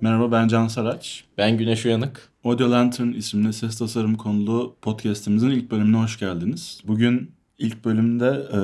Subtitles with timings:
[0.00, 1.24] Merhaba ben Can Saraç.
[1.38, 2.28] Ben Güneş Uyanık.
[2.44, 6.80] Audio Lantern isimli ses tasarım konulu podcastimizin ilk bölümüne hoş geldiniz.
[6.84, 8.60] Bugün ilk bölümde e,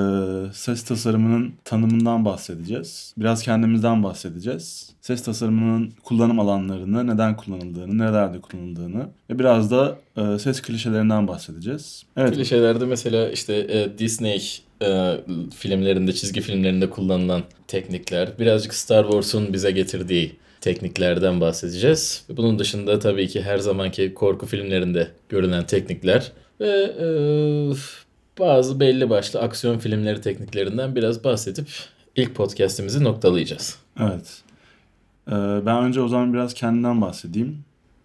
[0.53, 3.15] ses tasarımının tanımından bahsedeceğiz.
[3.17, 4.91] Biraz kendimizden bahsedeceğiz.
[5.01, 12.03] Ses tasarımının kullanım alanlarını, neden kullanıldığını, nelerde kullanıldığını ve biraz da e, ses klişelerinden bahsedeceğiz.
[12.17, 12.35] Evet.
[12.35, 15.21] Klişelerde mesela işte e, Disney e,
[15.55, 22.25] filmlerinde, çizgi filmlerinde kullanılan teknikler, birazcık Star Wars'un bize getirdiği tekniklerden bahsedeceğiz.
[22.29, 26.69] Bunun dışında tabii ki her zamanki korku filmlerinde görülen teknikler ve
[27.01, 27.07] e,
[28.39, 31.67] bazı belli başlı aksiyon filmleri tekniklerinden biraz bahsedip
[32.17, 33.77] ilk podcast'imizi noktalayacağız.
[34.01, 34.43] Evet.
[35.29, 35.33] Ee,
[35.67, 37.59] ben önce o zaman biraz kendimden bahsedeyim.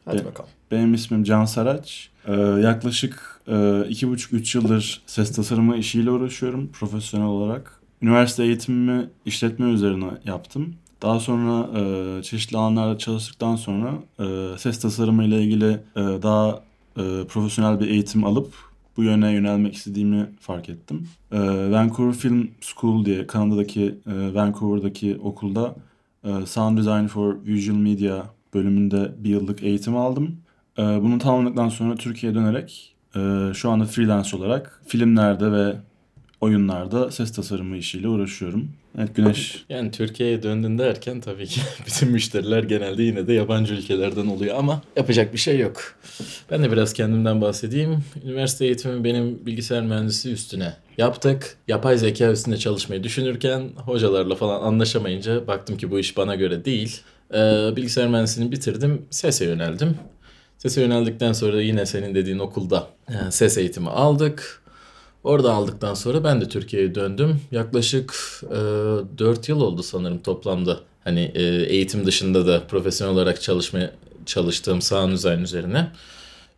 [0.06, 0.50] Hadi Be- bakalım.
[0.72, 2.10] Benim ismim Can Saraç.
[2.28, 2.34] Ee,
[2.64, 7.82] yaklaşık e, iki buçuk üç yıldır ses tasarımı işiyle uğraşıyorum profesyonel olarak.
[8.02, 10.76] Üniversite eğitimimi işletme üzerine yaptım.
[11.02, 16.64] Daha sonra e, çeşitli alanlarda çalıştıktan sonra e, ses tasarımı ile ilgili e, daha
[16.98, 18.54] e, profesyonel bir eğitim alıp
[18.98, 21.08] bu yöne yönelmek istediğimi fark ettim.
[21.32, 21.40] E,
[21.72, 25.76] Vancouver Film School diye Kanada'daki e, Vancouver'daki okulda
[26.24, 28.24] e, Sound Design for Visual Media
[28.54, 30.38] bölümünde bir yıllık eğitim aldım.
[30.78, 35.76] E, bunu tamamladıktan sonra Türkiye'ye dönerek e, şu anda freelance olarak filmlerde ve
[36.42, 38.70] oyunlarda ses tasarımı işiyle uğraşıyorum.
[38.98, 39.66] Evet Güneş.
[39.70, 44.82] Yani Türkiye'ye döndün derken tabii ki bütün müşteriler genelde yine de yabancı ülkelerden oluyor ama
[44.96, 45.96] yapacak bir şey yok.
[46.52, 48.04] Ben de biraz kendimden bahsedeyim.
[48.26, 51.58] Üniversite eğitimi benim bilgisayar mühendisliği üstüne yaptık.
[51.68, 57.02] Yapay zeka üstünde çalışmayı düşünürken hocalarla falan anlaşamayınca baktım ki bu iş bana göre değil.
[57.34, 59.06] Ee, bilgisayar mühendisliğini bitirdim.
[59.10, 59.98] SES'e yöneldim.
[60.58, 64.62] SES'e yöneldikten sonra yine senin dediğin okulda e, ses eğitimi aldık.
[65.28, 67.42] Orada aldıktan sonra ben de Türkiye'ye döndüm.
[67.52, 68.14] Yaklaşık
[68.44, 68.56] e,
[69.18, 70.80] 4 yıl oldu sanırım toplamda.
[71.04, 73.92] Hani e, eğitim dışında da profesyonel olarak çalışmaya
[74.26, 75.92] çalıştığım sound design üzerine.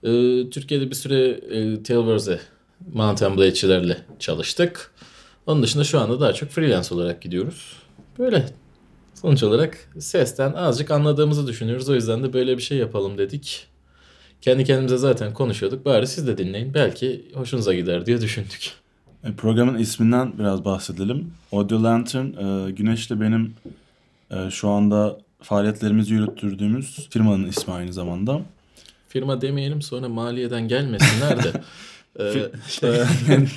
[0.04, 0.10] E,
[0.50, 2.40] Türkiye'de bir süre e, Tailwords'e
[2.94, 4.92] Mountain Blade'çilerle çalıştık.
[5.48, 7.74] Onun dışında şu anda daha çok freelance olarak gidiyoruz.
[8.20, 8.46] Böyle
[9.22, 11.90] sonuç olarak sesten azıcık anladığımızı düşünüyoruz.
[11.90, 13.68] O yüzden de böyle bir şey yapalım dedik.
[14.42, 15.86] Kendi kendimize zaten konuşuyorduk.
[15.86, 16.74] Bari siz de dinleyin.
[16.74, 18.72] Belki hoşunuza gider diye düşündük.
[19.24, 21.32] E, programın isminden biraz bahsedelim.
[21.52, 23.54] Audio Lantern, e, Güneş'le benim
[24.32, 28.42] e, şu anda faaliyetlerimizi yürüttürdüğümüz firmanın ismi aynı zamanda.
[29.08, 31.52] Firma demeyelim sonra maliyeden gelmesinler de.
[32.20, 32.52] ee?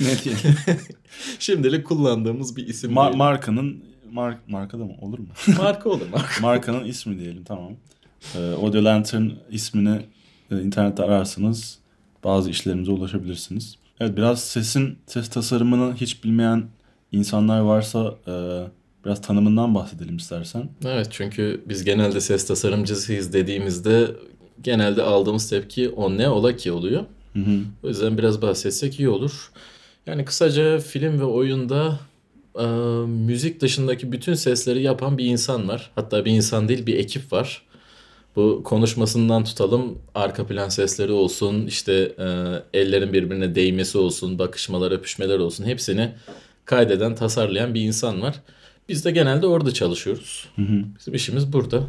[1.38, 5.26] Şimdilik kullandığımız bir isim Ma- Markanın, mark, marka da mı olur mu?
[5.59, 6.06] marka olur.
[6.12, 6.41] Marka.
[6.43, 7.72] Markanın ismi diyelim tamam.
[8.37, 10.00] Ee, Audio Lantern ismini
[10.61, 11.79] internette ararsanız
[12.25, 13.77] bazı işlerimize ulaşabilirsiniz.
[14.01, 16.65] Evet biraz sesin, ses tasarımını hiç bilmeyen
[17.13, 18.33] insanlar varsa e,
[19.05, 20.69] biraz tanımından bahsedelim istersen.
[20.85, 24.11] Evet çünkü biz genelde ses tasarımcısıyız dediğimizde
[24.62, 27.03] genelde aldığımız tepki o ne ola ki oluyor.
[27.33, 27.59] Hı hı.
[27.83, 29.51] O yüzden biraz bahsetsek iyi olur.
[30.07, 31.99] Yani kısaca film ve oyunda
[32.59, 32.67] e,
[33.07, 35.91] müzik dışındaki bütün sesleri yapan bir insan var.
[35.95, 37.62] Hatta bir insan değil bir ekip var.
[38.37, 42.25] Bu konuşmasından tutalım arka plan sesleri olsun işte e,
[42.81, 46.12] ellerin birbirine değmesi olsun bakışmalar öpüşmeler olsun hepsini
[46.65, 48.41] kaydeden tasarlayan bir insan var.
[48.88, 50.48] Biz de genelde orada çalışıyoruz.
[50.56, 50.82] Hı hı.
[50.98, 51.82] Bizim işimiz burada.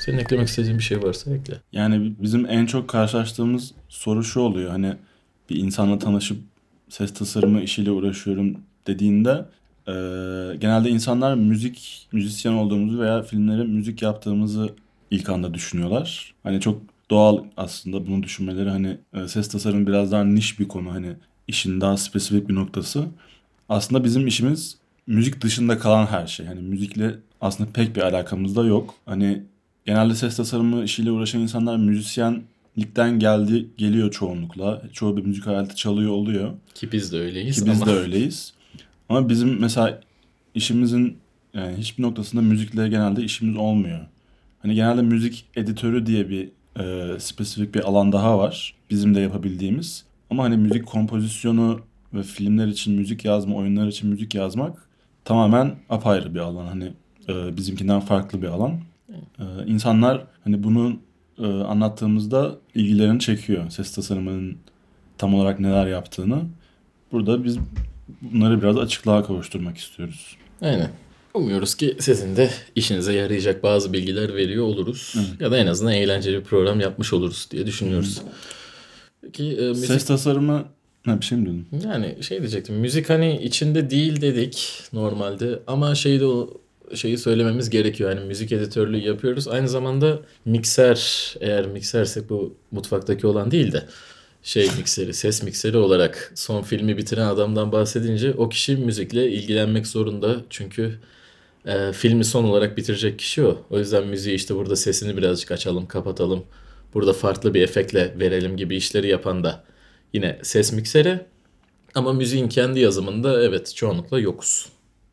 [0.00, 1.54] Senin eklemek istediğin bir şey varsa ekle.
[1.72, 4.70] Yani bizim en çok karşılaştığımız soru şu oluyor.
[4.70, 4.96] Hani
[5.50, 6.38] bir insanla tanışıp
[6.88, 8.56] ses tasarımı işiyle uğraşıyorum
[8.86, 9.44] dediğinde
[9.86, 9.92] e,
[10.56, 14.74] genelde insanlar müzik, müzisyen olduğumuzu veya filmlere müzik yaptığımızı
[15.10, 16.34] ilk anda düşünüyorlar.
[16.42, 20.92] Hani çok doğal aslında bunu düşünmeleri hani e, ses tasarımı biraz daha niş bir konu
[20.92, 21.12] hani
[21.48, 23.04] işin daha spesifik bir noktası.
[23.68, 26.46] Aslında bizim işimiz müzik dışında kalan her şey.
[26.46, 28.94] Hani müzikle aslında pek bir alakamız da yok.
[29.06, 29.42] Hani
[29.86, 34.82] genelde ses tasarımı işiyle uğraşan insanlar müzisyenlikten geldi geliyor çoğunlukla.
[34.92, 36.52] Çoğu bir müzik aleti çalıyor oluyor.
[36.74, 37.64] Ki biz de öyleyiz.
[37.64, 37.92] Ki biz ama...
[37.92, 38.52] de öyleyiz.
[39.08, 40.00] Ama bizim mesela
[40.54, 41.16] işimizin
[41.54, 44.00] yani hiçbir noktasında müzikle genelde işimiz olmuyor.
[44.62, 46.48] Hani genelde müzik editörü diye bir
[46.80, 48.74] e, spesifik bir alan daha var.
[48.90, 50.04] Bizim de yapabildiğimiz.
[50.30, 51.80] Ama hani müzik kompozisyonu
[52.14, 54.90] ve filmler için müzik yazma, oyunlar için müzik yazmak
[55.24, 56.66] tamamen apayrı bir alan.
[56.66, 56.92] Hani
[57.28, 58.80] e, bizimkinden farklı bir alan.
[59.38, 61.00] Ee, insanlar hani bunu
[61.38, 63.70] e, anlattığımızda ilgilerini çekiyor.
[63.70, 64.56] Ses tasarımının
[65.18, 66.42] tam olarak neler yaptığını.
[67.12, 67.58] Burada biz
[68.22, 70.36] bunları biraz açıklığa kavuşturmak istiyoruz.
[70.62, 70.90] Aynen.
[71.34, 75.14] Umuyoruz ki sizin de işinize yarayacak bazı bilgiler veriyor oluruz.
[75.16, 75.40] Evet.
[75.40, 78.22] Ya da en azından eğlenceli bir program yapmış oluruz diye düşünüyoruz.
[79.32, 80.64] Ki e, müzik Ses tasarımı...
[81.04, 81.66] Ha bir şey mi diyordun?
[81.88, 82.74] Yani şey diyecektim.
[82.74, 86.60] Müzik hani içinde değil dedik normalde ama şeyi de o
[86.94, 88.10] şeyi söylememiz gerekiyor.
[88.10, 89.48] Yani müzik editörlüğü yapıyoruz.
[89.48, 93.84] Aynı zamanda mikser eğer miksersek bu mutfaktaki olan değil de
[94.42, 100.36] şey mikseri, ses mikseri olarak son filmi bitiren adamdan bahsedince o kişi müzikle ilgilenmek zorunda.
[100.50, 100.98] Çünkü
[101.66, 103.62] e, filmi son olarak bitirecek kişi o.
[103.70, 106.44] O yüzden müziği işte burada sesini birazcık açalım, kapatalım.
[106.94, 109.64] Burada farklı bir efektle verelim gibi işleri yapan da
[110.12, 111.20] yine ses mikseri.
[111.94, 114.66] Ama müziğin kendi yazımında evet çoğunlukla yokuz.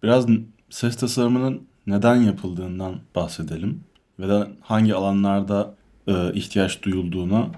[0.04, 0.26] Biraz
[0.70, 3.84] ses tasarımının neden yapıldığından bahsedelim.
[4.20, 5.76] Ve de hangi alanlarda
[6.08, 7.52] e, ihtiyaç duyulduğuna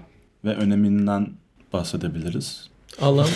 [0.44, 1.28] ve öneminden
[1.72, 2.70] bahsedebiliriz.
[3.00, 3.26] Alan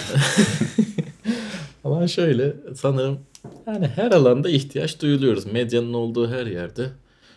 [1.85, 3.19] alan şöyle sanırım
[3.67, 5.46] yani her alanda ihtiyaç duyuluyoruz.
[5.46, 6.91] Medyanın olduğu her yerde.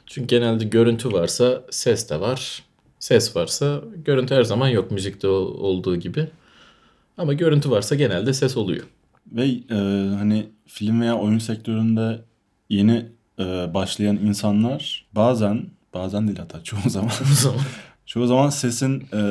[0.05, 2.63] Çünkü genelde görüntü varsa ses de var.
[2.99, 6.27] Ses varsa görüntü her zaman yok müzikte ol- olduğu gibi.
[7.17, 8.83] Ama görüntü varsa genelde ses oluyor.
[9.31, 9.75] Ve e,
[10.15, 12.21] hani film veya oyun sektöründe
[12.69, 13.05] yeni
[13.39, 17.11] e, başlayan insanlar bazen, bazen değil hatta çoğu zaman,
[18.05, 19.21] çoğu zaman sesin e,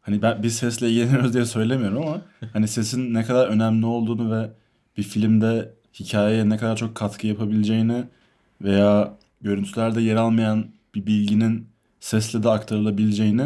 [0.00, 2.22] hani ben biz sesle ilgileniyoruz diye söylemiyorum ama
[2.52, 4.50] hani sesin ne kadar önemli olduğunu ve
[4.96, 8.04] bir filmde hikayeye ne kadar çok katkı yapabileceğini
[8.62, 11.68] veya görüntülerde yer almayan bir bilginin
[12.00, 13.44] sesle de aktarılabileceğini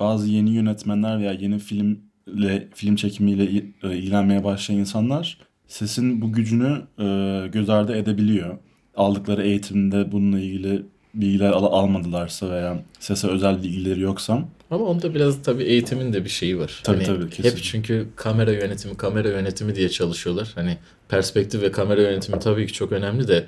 [0.00, 3.44] bazı yeni yönetmenler veya yeni filmle film çekimiyle
[3.82, 8.58] e, ilgilenmeye başlayan insanlar sesin bu gücünü e, göz ardı edebiliyor.
[9.04, 10.82] Aldıkları eğitimde bununla ilgili
[11.14, 16.30] bilgiler al- almadılarsa veya sese özel bilgileri yoksa Ama onda biraz tabii eğitimin de bir
[16.30, 16.80] şeyi var.
[16.84, 17.62] Tabii, Hani tabii, Hep kesinlikle.
[17.62, 20.52] çünkü kamera yönetimi, kamera yönetimi diye çalışıyorlar.
[20.54, 23.46] Hani perspektif ve kamera yönetimi tabii ki çok önemli de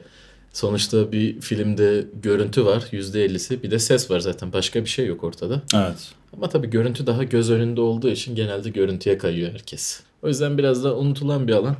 [0.53, 5.25] sonuçta bir filmde görüntü var %50'si bir de ses var zaten başka bir şey yok
[5.25, 5.63] ortada.
[5.75, 6.09] evet.
[6.37, 10.01] Ama tabii görüntü daha göz önünde olduğu için genelde görüntüye kayıyor herkes.
[10.23, 11.77] O yüzden biraz da unutulan bir alan.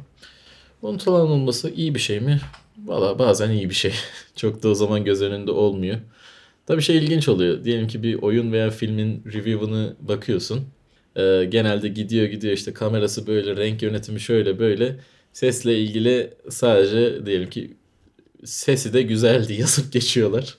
[0.83, 2.41] Unutulan olması iyi bir şey mi?
[2.85, 3.95] Valla bazen iyi bir şey.
[4.37, 5.99] Çok da o zaman göz önünde olmuyor.
[6.67, 7.65] Tabii şey ilginç oluyor.
[7.65, 10.61] Diyelim ki bir oyun veya filmin review'ını bakıyorsun.
[11.17, 15.01] Ee, genelde gidiyor gidiyor işte kamerası böyle, renk yönetimi şöyle böyle.
[15.33, 17.77] Sesle ilgili sadece diyelim ki
[18.45, 20.59] sesi de güzeldi yazıp geçiyorlar.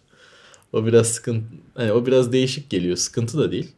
[0.73, 2.97] O biraz sıkıntı, hani o biraz değişik geliyor.
[2.97, 3.71] Sıkıntı da değil.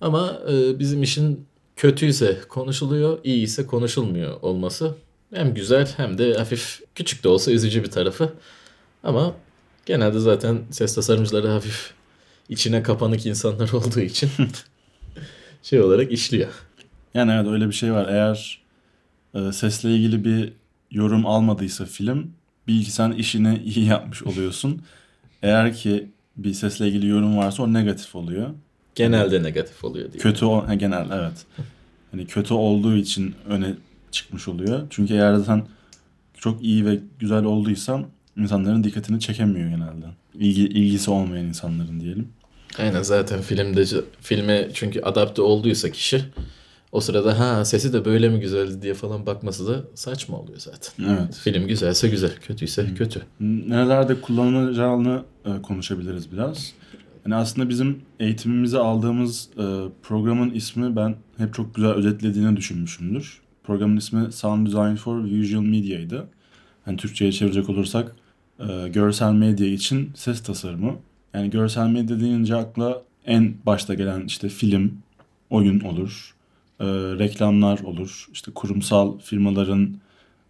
[0.00, 4.94] Ama e, bizim işin kötüyse konuşuluyor, iyi ise konuşulmuyor olması
[5.34, 8.32] hem güzel hem de hafif küçük de olsa üzücü bir tarafı.
[9.02, 9.34] Ama
[9.86, 11.92] genelde zaten ses tasarımcıları hafif
[12.48, 14.30] içine kapanık insanlar olduğu için
[15.62, 16.50] şey olarak işliyor.
[17.14, 18.08] Yani evet öyle bir şey var.
[18.08, 18.60] Eğer
[19.34, 20.52] e, sesle ilgili bir
[20.90, 22.30] yorum almadıysa film
[22.68, 24.82] bil ki sen işini iyi yapmış oluyorsun.
[25.42, 28.50] Eğer ki bir sesle ilgili yorum varsa o negatif oluyor.
[28.94, 30.22] Genelde negatif oluyor diye.
[30.22, 31.46] Kötü o genel evet.
[32.10, 33.74] Hani kötü olduğu için öne
[34.12, 34.86] çıkmış oluyor.
[34.90, 35.66] Çünkü eğer zaten
[36.34, 38.04] çok iyi ve güzel olduysa
[38.36, 40.06] insanların dikkatini çekemiyor genelde.
[40.34, 42.28] İlgi, ilgisi olmayan insanların diyelim.
[42.78, 43.84] Aynen zaten filmde
[44.20, 46.24] filme çünkü adapte olduysa kişi
[46.92, 51.04] o sırada ha sesi de böyle mi güzeldi diye falan bakması da saçma oluyor zaten.
[51.08, 51.34] Evet.
[51.36, 53.22] Film güzelse güzel, kötüyse kötü.
[53.40, 56.72] Nerelerde kullanılacağını e, konuşabiliriz biraz.
[57.26, 59.64] Yani aslında bizim eğitimimizi aldığımız e,
[60.02, 63.40] programın ismi ben hep çok güzel özetlediğini düşünmüşümdür.
[63.64, 66.28] Programın ismi Sound Design for Visual Media'ydı.
[66.84, 68.16] Hani Türkçe'ye çevirecek olursak
[68.60, 70.96] e, görsel medya için ses tasarımı.
[71.34, 74.92] Yani görsel medya deyince akla en başta gelen işte film,
[75.50, 76.34] oyun olur,
[76.80, 76.84] e,
[77.18, 79.96] reklamlar olur, işte kurumsal firmaların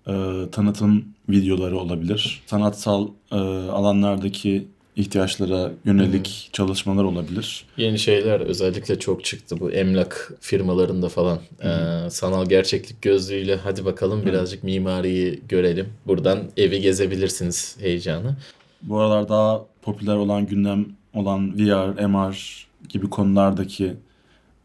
[0.07, 2.43] e, tanıtım videoları olabilir.
[2.47, 3.37] Sanatsal e,
[3.69, 7.65] alanlardaki ihtiyaçlara yönelik çalışmalar olabilir.
[7.77, 11.39] Yeni şeyler özellikle çok çıktı bu emlak firmalarında falan.
[11.65, 15.89] Ee, sanal gerçeklik gözlüğüyle hadi bakalım birazcık mimariyi görelim.
[16.07, 18.37] Buradan evi gezebilirsiniz heyecanı.
[18.83, 23.95] Bu aralar daha popüler olan gündem olan VR, MR gibi konulardaki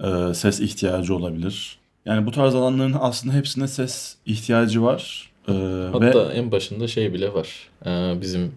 [0.04, 1.78] e, ses ihtiyacı olabilir.
[2.06, 5.30] Yani bu tarz alanların aslında hepsinde ses ihtiyacı var.
[5.48, 5.52] E,
[5.92, 7.70] Hatta ve en başında şey bile var.
[7.86, 8.52] Ee, bizim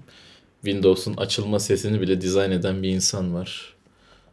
[0.65, 3.75] Windows'un açılma sesini bile dizayn eden bir insan var.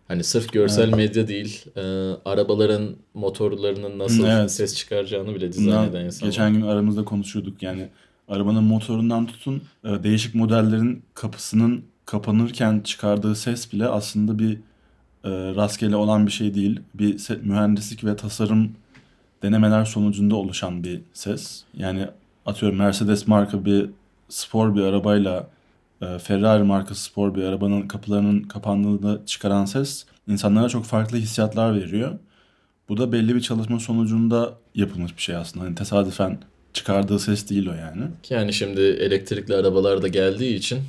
[0.08, 1.82] Hani sırf görsel medya değil, e,
[2.26, 4.52] arabaların motorlarının nasıl Evet.
[4.52, 6.60] ses çıkaracağını bile dizayn bundan eden insan geçen var.
[6.60, 7.64] gün aramızda konuşuyorduk.
[7.64, 7.88] Yani
[8.28, 14.54] arabanın motorundan tutun e, değişik modellerin kapısının kapanırken çıkardığı ses bile aslında bir
[15.24, 16.80] e, rastgele olan bir şey değil.
[16.94, 18.72] Bir se- mühendislik ve tasarım
[19.44, 21.64] denemeler sonucunda oluşan bir ses.
[21.78, 22.08] Yani
[22.46, 23.90] atıyorum Mercedes marka bir
[24.30, 25.48] spor bir arabayla
[26.00, 32.20] Ferrari markası spor bir arabanın kapılarının kapandığında çıkaran ses insanlara çok farklı hissiyatlar veriyor.
[32.90, 35.66] Bu da belli bir çalışma sonucunda yapılmış bir şey aslında.
[35.66, 36.40] Hani tesadüfen
[36.74, 38.04] çıkardığı ses değil o yani.
[38.30, 40.80] Yani şimdi elektrikli arabalar da geldiği için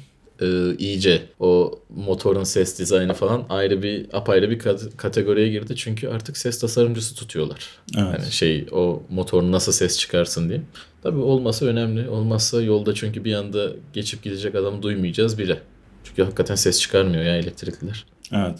[0.40, 5.76] e, iyice o motorun ses dizaynı falan ayrı bir apayrı bir kat- kategoriye girdi.
[5.76, 7.68] Çünkü artık ses tasarımcısı tutuyorlar.
[7.98, 8.18] Evet.
[8.18, 10.60] Hani şey o motor nasıl ses çıkarsın diye.
[11.02, 12.08] Tabii olması önemli.
[12.08, 15.58] Olmazsa yolda çünkü bir anda geçip gidecek adamı duymayacağız bile.
[16.04, 18.04] Çünkü hakikaten ses çıkarmıyor ya elektrikliler.
[18.32, 18.58] Evet.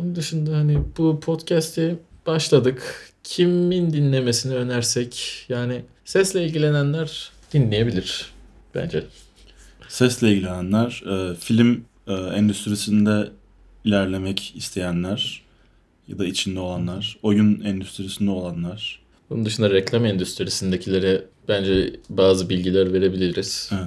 [0.00, 3.08] Onun dışında hani bu podcast'e başladık.
[3.24, 8.26] Kimin dinlemesini önersek yani sesle ilgilenenler dinleyebilir
[8.74, 9.04] bence.
[9.92, 13.30] Sesle ilgilenenler, e, film e, endüstrisinde
[13.84, 15.42] ilerlemek isteyenler
[16.08, 19.02] ya da içinde olanlar, oyun endüstrisinde olanlar.
[19.30, 23.70] Bunun dışında reklam endüstrisindekilere bence bazı bilgiler verebiliriz.
[23.72, 23.86] Evet.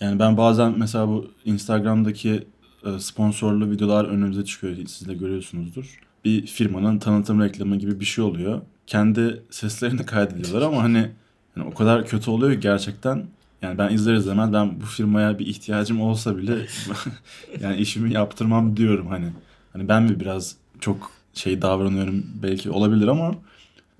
[0.00, 2.42] Yani ben bazen mesela bu Instagram'daki
[2.86, 4.76] e, sponsorlu videolar önümüze çıkıyor.
[4.86, 6.00] Siz de görüyorsunuzdur.
[6.24, 8.60] Bir firmanın tanıtım reklamı gibi bir şey oluyor.
[8.86, 11.10] Kendi seslerini kaydediyorlar ama hani
[11.56, 13.26] yani o kadar kötü oluyor ki gerçekten.
[13.62, 16.66] Yani ben izler izlemez ben bu firmaya bir ihtiyacım olsa bile
[17.60, 19.32] yani işimi yaptırmam diyorum hani.
[19.72, 23.34] Hani ben mi biraz çok şey davranıyorum belki olabilir ama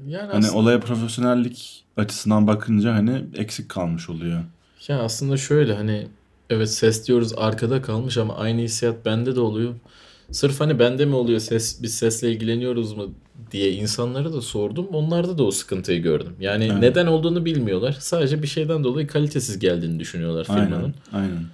[0.07, 4.45] Yani hani aslında, olaya profesyonellik açısından bakınca hani eksik kalmış oluyor.
[4.89, 6.09] ya aslında şöyle hani
[6.51, 9.75] evet ses diyoruz arkada kalmış ama aynı hissiyat bende de oluyor.
[10.33, 13.15] Sırf hani bende mi oluyor ses biz sesle ilgileniyoruz mu
[13.53, 14.87] diye insanlara da sordum.
[14.93, 16.33] Onlarda da o sıkıntıyı gördüm.
[16.41, 16.81] Yani Evet.
[16.81, 17.97] neden olduğunu bilmiyorlar.
[18.01, 20.95] Sadece bir şeyden dolayı kalitesiz geldiğini düşünüyorlar firmanın.
[21.13, 21.27] Aynen.
[21.29, 21.45] Aynen.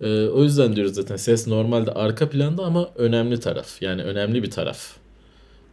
[0.00, 3.82] Ee, o yüzden diyoruz zaten ses normalde arka planda ama önemli taraf.
[3.82, 4.96] Yani önemli bir taraf.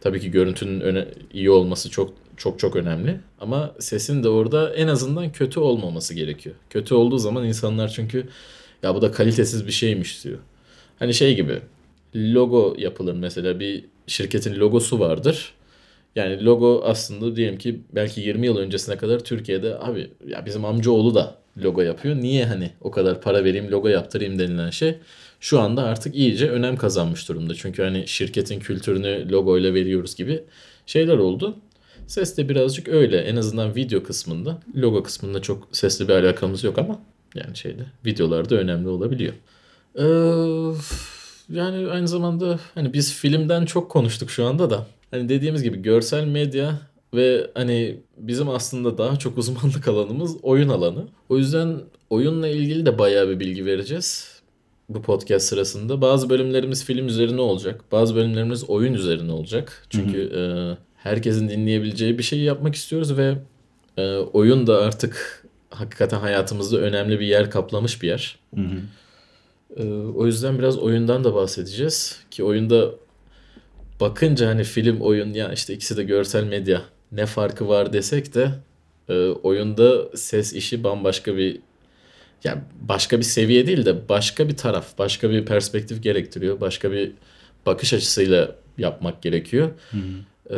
[0.00, 3.20] Tabii ki görüntünün öne- iyi olması çok çok çok önemli.
[3.40, 6.54] Ama sesin de orada en azından kötü olmaması gerekiyor.
[6.70, 8.28] Kötü olduğu zaman insanlar çünkü
[8.82, 10.38] ya bu da kalitesiz bir şeymiş diyor.
[10.98, 11.60] Hani şey gibi
[12.16, 15.54] logo yapılır mesela bir şirketin logosu vardır.
[16.16, 21.14] Yani logo aslında diyelim ki belki 20 yıl öncesine kadar Türkiye'de abi ya bizim amcaoğlu
[21.14, 22.16] da logo yapıyor.
[22.16, 24.94] Niye hani o kadar para vereyim logo yaptırayım denilen şey
[25.40, 27.54] şu anda artık iyice önem kazanmış durumda.
[27.54, 30.44] Çünkü hani şirketin kültürünü logoyla veriyoruz gibi
[30.86, 31.56] şeyler oldu.
[32.06, 33.18] Ses de birazcık öyle.
[33.18, 34.58] En azından video kısmında.
[34.76, 37.00] Logo kısmında çok sesli bir alakamız yok ama
[37.34, 39.32] yani şeyde videolarda önemli olabiliyor.
[39.98, 40.02] Ee,
[41.48, 44.86] yani aynı zamanda hani biz filmden çok konuştuk şu anda da.
[45.10, 46.78] Hani dediğimiz gibi görsel medya
[47.14, 51.04] ve hani bizim aslında daha çok uzmanlık alanımız oyun alanı.
[51.28, 51.80] O yüzden
[52.10, 54.42] oyunla ilgili de bayağı bir bilgi vereceğiz
[54.88, 56.00] bu podcast sırasında.
[56.00, 57.84] Bazı bölümlerimiz film üzerine olacak.
[57.92, 59.86] Bazı bölümlerimiz oyun üzerine olacak.
[59.90, 60.42] Çünkü e,
[60.96, 63.34] herkesin dinleyebileceği bir şeyi yapmak istiyoruz ve
[63.96, 68.38] e, oyun da artık hakikaten hayatımızda önemli bir yer kaplamış bir yer.
[68.54, 68.76] Hı hı.
[69.76, 72.20] Ee, o yüzden biraz oyundan da bahsedeceğiz.
[72.30, 72.90] Ki oyunda
[74.00, 78.50] bakınca hani film, oyun ya işte ikisi de görsel medya ne farkı var desek de
[79.08, 81.60] e, oyunda ses işi bambaşka bir
[82.44, 86.60] yani başka bir seviye değil de başka bir taraf, başka bir perspektif gerektiriyor.
[86.60, 87.12] Başka bir
[87.66, 89.70] bakış açısıyla yapmak gerekiyor.
[89.90, 90.00] Hı hı.
[90.50, 90.56] Ee,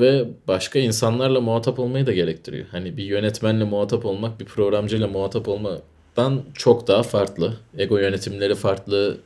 [0.00, 2.66] ve başka insanlarla muhatap olmayı da gerektiriyor.
[2.70, 5.48] Hani bir yönetmenle muhatap olmak, bir programcıyla muhatap
[6.18, 7.56] olmaktan çok daha farklı.
[7.78, 9.18] Ego yönetimleri farklı,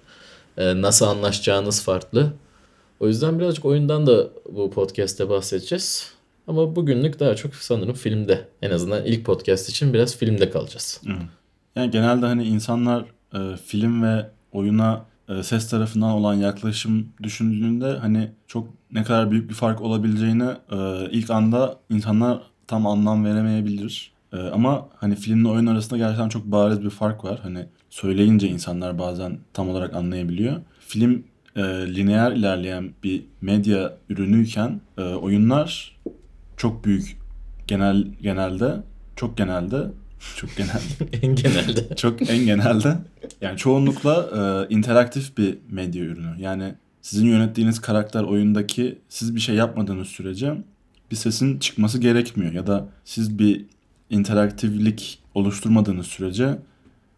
[0.56, 2.32] e, nasıl anlaşacağınız farklı.
[3.00, 6.12] O yüzden birazcık oyundan da bu podcast'te bahsedeceğiz.
[6.46, 8.48] Ama bugünlük daha çok sanırım filmde.
[8.62, 11.00] En azından ilk podcast için biraz filmde kalacağız.
[11.76, 13.04] Yani genelde hani insanlar
[13.34, 19.48] e, film ve oyuna e, ses tarafından olan yaklaşım düşündüğünde hani çok ne kadar büyük
[19.48, 20.50] bir fark olabileceğini
[21.10, 24.12] ilk anda insanlar tam anlam veremeyebilir.
[24.32, 27.40] E, ama hani filmle oyun arasında gerçekten çok bariz bir fark var.
[27.42, 30.60] Hani söyleyince insanlar bazen tam olarak anlayabiliyor.
[30.80, 31.24] Film
[31.56, 31.62] e,
[31.94, 36.00] lineer ilerleyen bir medya ürünüyken e, oyunlar
[36.56, 37.16] çok büyük
[37.66, 38.82] genel genelde
[39.16, 39.90] çok genelde
[40.36, 41.94] çok genelde en genelde.
[41.96, 42.98] çok en genelde
[43.40, 46.34] yani çoğunlukla e, interaktif bir medya ürünü.
[46.38, 50.54] Yani sizin yönettiğiniz karakter oyundaki siz bir şey yapmadığınız sürece
[51.10, 53.66] bir sesin çıkması gerekmiyor ya da siz bir
[54.10, 56.58] interaktiflik oluşturmadığınız sürece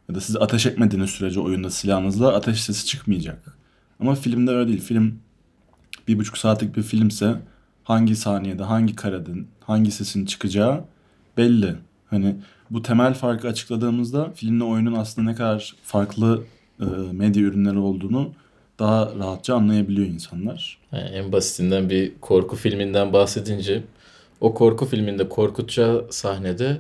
[0.09, 3.57] ya da siz ateş etmediğiniz sürece oyunda silahınızla ateş sesi çıkmayacak.
[4.01, 4.81] Ama filmde öyle değil.
[4.81, 5.19] Film
[6.09, 7.37] bir buçuk saatlik bir filmse
[7.85, 10.85] hangi saniyede hangi karedin hangi sesin çıkacağı
[11.37, 11.75] belli.
[12.11, 12.37] Hani
[12.71, 16.45] bu temel farkı açıkladığımızda filmle oyunun aslında ne kadar farklı
[16.81, 18.33] e, medya ürünleri olduğunu
[18.79, 20.79] daha rahatça anlayabiliyor insanlar.
[20.93, 23.83] Yani en basitinden bir korku filminden bahsedince
[24.43, 26.77] o korku filminde korkutacağı sahnede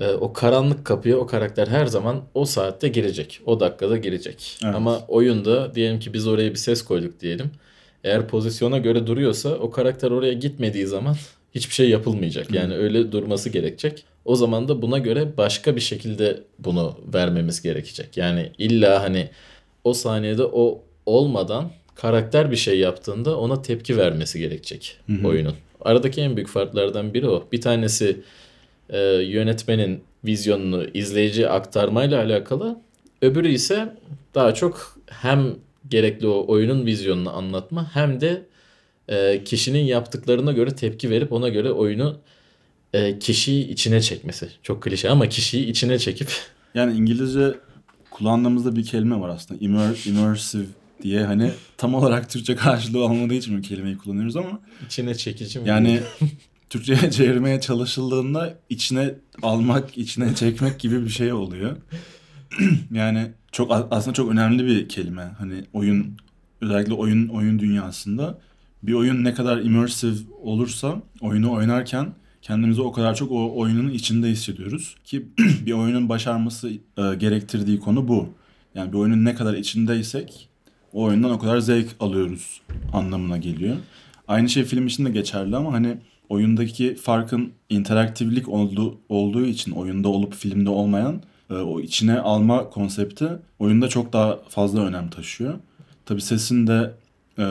[0.00, 3.40] e, o karanlık kapıya o karakter her zaman o saatte girecek.
[3.46, 4.58] O dakikada girecek.
[4.64, 4.74] Evet.
[4.74, 7.50] Ama oyunda diyelim ki biz oraya bir ses koyduk diyelim.
[8.04, 11.16] eğer pozisyona göre duruyorsa o karakter oraya gitmediği zaman
[11.54, 12.54] hiçbir şey yapılmayacak.
[12.54, 14.04] Yani öyle durması gerekecek.
[14.24, 18.16] O zaman da buna göre başka bir şekilde bunu vermemiz gerekecek.
[18.16, 19.30] Yani illa hani
[19.84, 25.54] o saniyede o olmadan karakter bir şey yaptığında ona tepki vermesi gerekecek oyunun.
[25.80, 27.48] Aradaki en büyük farklardan biri o.
[27.52, 28.20] Bir tanesi
[28.90, 32.76] e, yönetmenin vizyonunu izleyiciye aktarmayla alakalı.
[33.22, 33.96] Öbürü ise
[34.34, 35.54] daha çok hem
[35.88, 38.42] gerekli o oyunun vizyonunu anlatma hem de
[39.08, 42.16] e, kişinin yaptıklarına göre tepki verip ona göre oyunu
[42.92, 44.48] e, kişiyi içine çekmesi.
[44.62, 46.28] Çok klişe ama kişiyi içine çekip
[46.74, 47.54] Yani İngilizce
[48.10, 49.64] kullandığımızda bir kelime var aslında.
[49.64, 50.64] Immer, immersive
[51.02, 55.68] diye hani tam olarak Türkçe karşılığı olmadığı için bu kelimeyi kullanıyoruz ama içine çekici mi?
[55.68, 56.00] yani
[56.70, 61.76] Türkçe'ye çevirmeye çalışıldığında içine almak, içine çekmek gibi bir şey oluyor.
[62.92, 65.34] yani çok aslında çok önemli bir kelime.
[65.38, 66.16] Hani oyun
[66.60, 68.38] özellikle oyun oyun dünyasında
[68.82, 72.12] bir oyun ne kadar immersive olursa oyunu oynarken
[72.42, 75.28] kendimizi o kadar çok o oyunun içinde hissediyoruz ki
[75.66, 78.28] bir oyunun başarması e, gerektirdiği konu bu.
[78.74, 80.48] Yani bir oyunun ne kadar içindeysek
[80.92, 82.60] o oyundan o kadar zevk alıyoruz
[82.92, 83.76] anlamına geliyor.
[84.28, 85.96] Aynı şey film için de geçerli ama hani
[86.28, 93.28] oyundaki farkın interaktiflik olduğu, olduğu için oyunda olup filmde olmayan e, o içine alma konsepti
[93.58, 95.54] oyunda çok daha fazla önem taşıyor.
[96.06, 96.92] Tabi sesin de
[97.38, 97.42] e,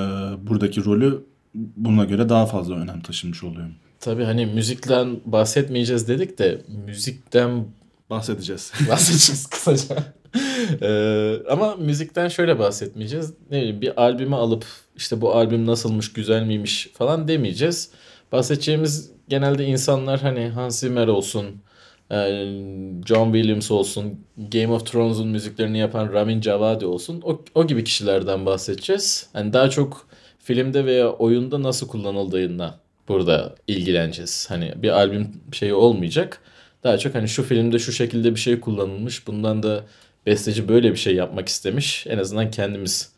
[0.47, 1.23] buradaki rolü
[1.55, 3.67] buna göre daha fazla önem taşımış oluyor.
[3.99, 7.65] Tabii hani müzikten bahsetmeyeceğiz dedik de müzikten
[8.09, 8.73] Bahsedeceğiz.
[8.89, 9.95] bahsedeceğiz kısaca.
[10.81, 13.33] Ee, ama müzikten şöyle bahsetmeyeceğiz.
[13.51, 14.65] Ne bileyim bir albümü alıp
[14.95, 17.91] işte bu albüm nasılmış, güzel miymiş falan demeyeceğiz.
[18.31, 21.45] Bahsedeceğimiz genelde insanlar hani Hans Zimmer olsun,
[22.11, 22.15] e,
[23.05, 24.19] John Williams olsun,
[24.51, 27.21] Game of Thrones'un müziklerini yapan Ramin Djawadi olsun.
[27.25, 29.29] O, o gibi kişilerden bahsedeceğiz.
[29.33, 30.07] Hani daha çok
[30.39, 34.45] filmde veya oyunda nasıl kullanıldığına burada ilgileneceğiz.
[34.49, 36.41] Hani bir albüm şeyi olmayacak.
[36.83, 39.27] Daha çok hani şu filmde şu şekilde bir şey kullanılmış.
[39.27, 39.83] Bundan da
[40.27, 42.07] besteci böyle bir şey yapmak istemiş.
[42.07, 43.11] En azından kendimiz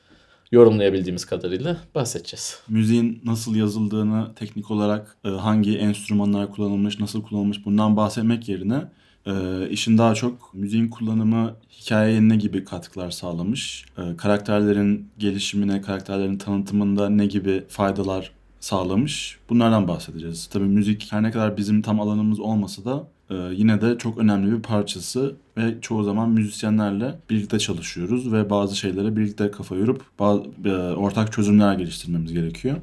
[0.51, 2.59] yorumlayabildiğimiz kadarıyla bahsedeceğiz.
[2.69, 8.83] Müziğin nasıl yazıldığını, teknik olarak e, hangi enstrümanlar kullanılmış, nasıl kullanılmış bundan bahsetmek yerine
[9.25, 9.33] e,
[9.69, 17.09] işin daha çok müziğin kullanımı hikayeye ne gibi katkılar sağlamış, e, karakterlerin gelişimine, karakterlerin tanıtımında
[17.09, 19.37] ne gibi faydalar sağlamış.
[19.49, 20.47] Bunlardan bahsedeceğiz.
[20.47, 24.57] Tabii müzik her ne kadar bizim tam alanımız olmasa da e, yine de çok önemli
[24.57, 30.43] bir parçası ve çoğu zaman müzisyenlerle birlikte çalışıyoruz ve bazı şeylere birlikte kafa yorup bazı,
[30.65, 32.77] e, ortak çözümler geliştirmemiz gerekiyor.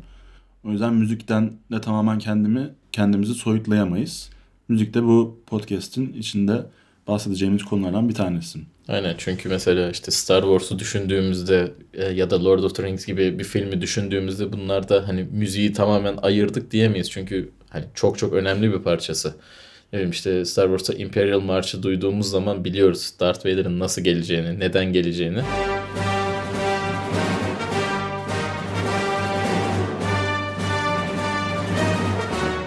[0.64, 4.30] O yüzden müzikten de tamamen kendimi kendimizi soyutlayamayız.
[4.68, 6.66] Müzik de bu podcast'in içinde
[7.08, 8.58] bahsedeceğimiz konulardan bir tanesi.
[8.88, 13.38] Aynen çünkü mesela işte Star Wars'u düşündüğümüzde e, ya da Lord of the Rings gibi
[13.38, 17.10] bir filmi düşündüğümüzde bunlar da hani müziği tamamen ayırdık diyemeyiz.
[17.10, 19.34] Çünkü hani çok çok önemli bir parçası.
[19.92, 24.92] Ne bileyim işte Star Wars'ta Imperial March'ı duyduğumuz zaman biliyoruz Darth Vader'ın nasıl geleceğini, neden
[24.92, 25.38] geleceğini.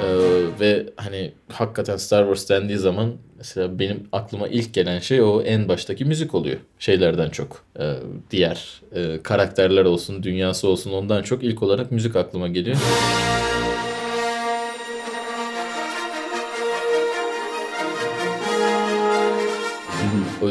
[0.04, 5.42] Ee, ve hani hakikaten Star Wars dendiği zaman mesela benim aklıma ilk gelen şey o
[5.42, 6.58] en baştaki müzik oluyor.
[6.80, 7.66] Şeylerden çok.
[7.80, 7.94] Ee,
[8.32, 12.78] diğer e, karakterler olsun, dünyası olsun ondan çok ilk olarak müzik aklıma geliyor.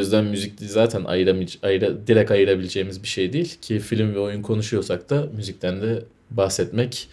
[0.09, 5.11] Yüzden müzik zaten ayıramayacağız, ayıra, direkt ayırabileceğimiz bir şey değil ki film ve oyun konuşuyorsak
[5.11, 7.09] da müzikten de bahsetmek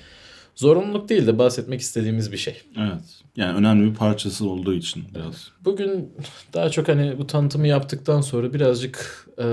[0.56, 2.62] zorunluluk değil de bahsetmek istediğimiz bir şey.
[2.78, 3.02] Evet.
[3.36, 5.52] Yani önemli bir parçası olduğu için biraz.
[5.66, 6.14] Bugün
[6.54, 9.44] daha çok hani bu tanıtımı yaptıktan sonra birazcık e,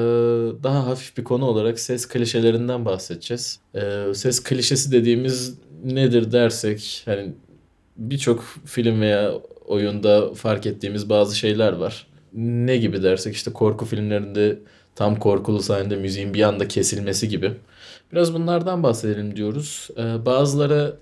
[0.62, 3.60] daha hafif bir konu olarak ses klişelerinden bahsedeceğiz.
[3.74, 7.32] E, ses klişesi dediğimiz nedir dersek hani
[7.96, 9.32] birçok film veya
[9.66, 12.06] oyunda fark ettiğimiz bazı şeyler var.
[12.34, 14.58] Ne gibi dersek işte korku filmlerinde
[14.94, 17.52] tam korkulu sahnede müziğin bir anda kesilmesi gibi.
[18.12, 19.88] Biraz bunlardan bahsedelim diyoruz.
[19.98, 20.96] Ee, bazıları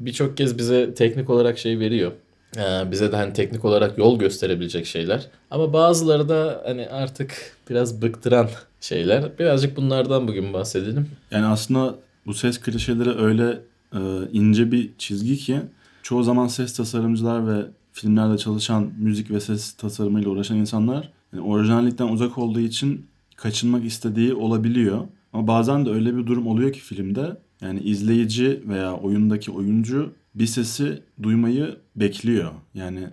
[0.00, 2.12] birçok kez bize teknik olarak şey veriyor.
[2.56, 5.26] Ee, bize de hani teknik olarak yol gösterebilecek şeyler.
[5.50, 8.48] Ama bazıları da hani artık biraz bıktıran
[8.80, 9.38] şeyler.
[9.38, 11.08] Birazcık bunlardan bugün bahsedelim.
[11.30, 11.94] Yani aslında
[12.26, 13.58] bu ses klişeleri öyle
[13.92, 13.98] e,
[14.32, 15.60] ince bir çizgi ki
[16.02, 17.64] çoğu zaman ses tasarımcılar ve
[18.00, 24.34] filmlerde çalışan müzik ve ses tasarımıyla uğraşan insanlar yani orijinallikten uzak olduğu için kaçınmak istediği
[24.34, 25.08] olabiliyor.
[25.32, 30.46] Ama bazen de öyle bir durum oluyor ki filmde yani izleyici veya oyundaki oyuncu bir
[30.46, 32.50] sesi duymayı bekliyor.
[32.74, 33.08] Yani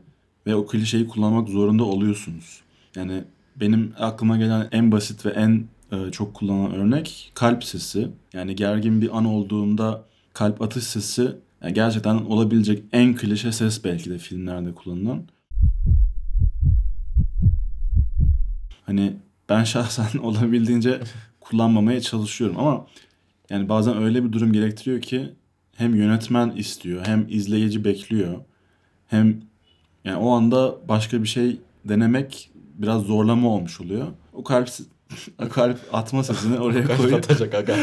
[0.47, 2.61] ve o klişeyi kullanmak zorunda oluyorsunuz.
[2.95, 3.23] Yani
[3.55, 8.09] benim aklıma gelen en basit ve en e, çok kullanılan örnek kalp sesi.
[8.33, 14.09] Yani gergin bir an olduğunda kalp atış sesi yani gerçekten olabilecek en klişe ses belki
[14.09, 15.23] de filmlerde kullanılan.
[18.85, 19.13] Hani
[19.49, 20.99] ben şahsen olabildiğince
[21.41, 22.85] kullanmamaya çalışıyorum ama
[23.49, 25.33] yani bazen öyle bir durum gerektiriyor ki
[25.75, 28.35] hem yönetmen istiyor hem izleyici bekliyor
[29.07, 29.41] hem
[30.05, 34.07] yani o anda başka bir şey denemek biraz zorlama olmuş oluyor.
[34.33, 34.69] O kalp
[35.45, 37.13] o kalp atma sesini oraya Kalp koy.
[37.13, 37.77] atacak aga.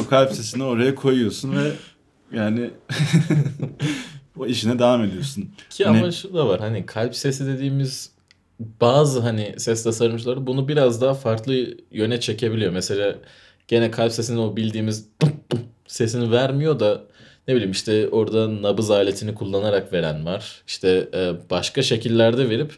[0.00, 1.72] o kalp sesini oraya koyuyorsun ve
[2.32, 2.70] yani
[4.38, 5.50] o işine devam ediyorsun.
[5.70, 8.10] Ki Hani- ama şu da var hani kalp sesi dediğimiz
[8.80, 12.72] bazı hani ses tasarımcıları bunu biraz daha farklı yöne çekebiliyor.
[12.72, 13.14] Mesela
[13.68, 15.08] gene kalp sesini o bildiğimiz
[15.86, 17.02] sesini vermiyor da
[17.48, 20.62] ne bileyim işte orada nabız aletini kullanarak veren var.
[20.66, 22.72] İşte e, başka şekillerde verip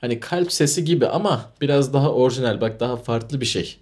[0.00, 3.76] hani kalp sesi gibi ama biraz daha orijinal bak daha farklı bir şey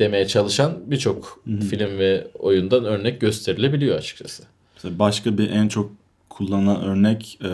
[0.00, 4.42] demeye çalışan birçok film ve oyundan örnek gösterilebiliyor açıkçası.
[4.74, 5.90] Mesela başka bir en çok
[6.28, 7.48] kullanılan örnek e,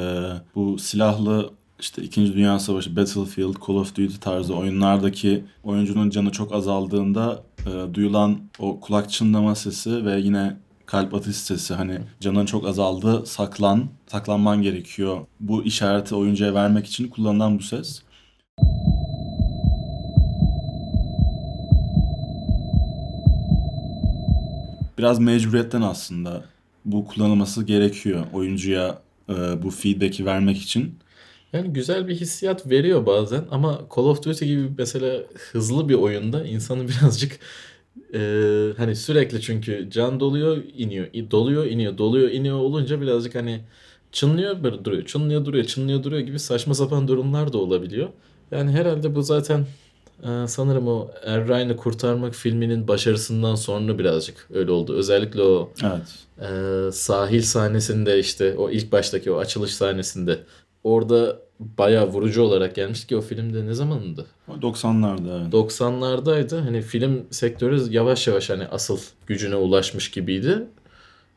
[0.55, 2.35] bu silahlı işte 2.
[2.35, 8.81] Dünya Savaşı, Battlefield, Call of Duty tarzı oyunlardaki oyuncunun canı çok azaldığında e, duyulan o
[8.81, 10.57] kulak çınlama sesi ve yine
[10.87, 15.21] kalp atış sesi hani canın çok azaldı saklan, saklanman gerekiyor.
[15.41, 18.03] Bu işareti oyuncuya vermek için kullanılan bu ses.
[24.99, 26.45] Biraz mecburiyetten aslında
[26.85, 30.99] bu kullanılması gerekiyor oyuncuya e, bu feedback'i vermek için.
[31.53, 36.47] Yani güzel bir hissiyat veriyor bazen ama Call of Duty gibi mesela hızlı bir oyunda
[36.47, 37.39] insanı birazcık
[38.15, 38.21] e,
[38.77, 43.61] hani sürekli çünkü can doluyor iniyor doluyor iniyor doluyor iniyor olunca birazcık hani
[44.13, 48.09] çınlıyor böyle duruyor çınlıyor duruyor çınlıyor duruyor gibi saçma sapan durumlar da olabiliyor.
[48.51, 49.67] Yani herhalde bu zaten
[50.23, 54.95] e, sanırım o Er Ryan'ı kurtarmak filminin başarısından sonra birazcık öyle oldu.
[54.95, 56.27] Özellikle o Evet.
[56.41, 60.39] ee, sahil sahnesinde işte o ilk baştaki o açılış sahnesinde
[60.85, 64.27] orada bayağı vurucu olarak gelmişti ki o filmde ne zamandı?
[64.49, 65.53] O 90'larda evet.
[65.55, 66.61] 90'lardaydı.
[66.61, 70.67] Hani film sektörü yavaş yavaş hani asıl gücüne ulaşmış gibiydi.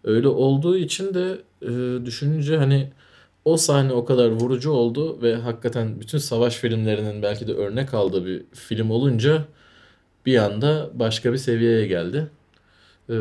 [0.04, 2.92] Öyle olduğu için de e, düşününce hani
[3.46, 8.26] o sahne o kadar vurucu oldu ve hakikaten bütün savaş filmlerinin belki de örnek aldığı
[8.26, 9.46] bir film olunca
[10.26, 12.30] bir anda başka bir seviyeye geldi.
[13.10, 13.14] Ee,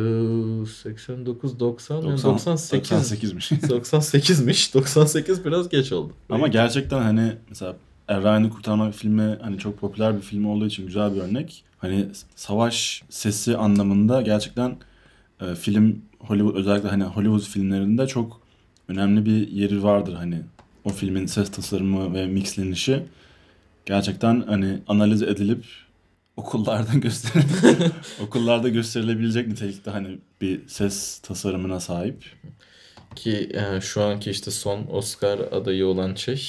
[0.67, 3.61] 89 90 yani 90 98 98'miş.
[3.61, 4.75] 98'miş.
[4.75, 6.13] 98 biraz geç oldu.
[6.31, 7.77] Ama gerçekten hani mesela
[8.09, 11.65] Er Ryan'ı kurtarmak filmi hani çok popüler bir film olduğu için güzel bir örnek.
[11.79, 14.77] Hani savaş sesi anlamında gerçekten
[15.41, 18.41] e, film Hollywood özellikle hani Hollywood filmlerinde çok
[18.89, 20.43] önemli bir yeri vardır hani
[20.85, 23.03] o filmin ses tasarımı ve mixlenişi
[23.87, 25.65] gerçekten hani analiz edilip
[26.37, 27.43] okullarda göster
[28.23, 32.25] okullarda gösterilebilecek nitelikte hani bir ses tasarımına sahip.
[33.17, 36.43] Ki yani şu anki işte son Oscar adayı olan şey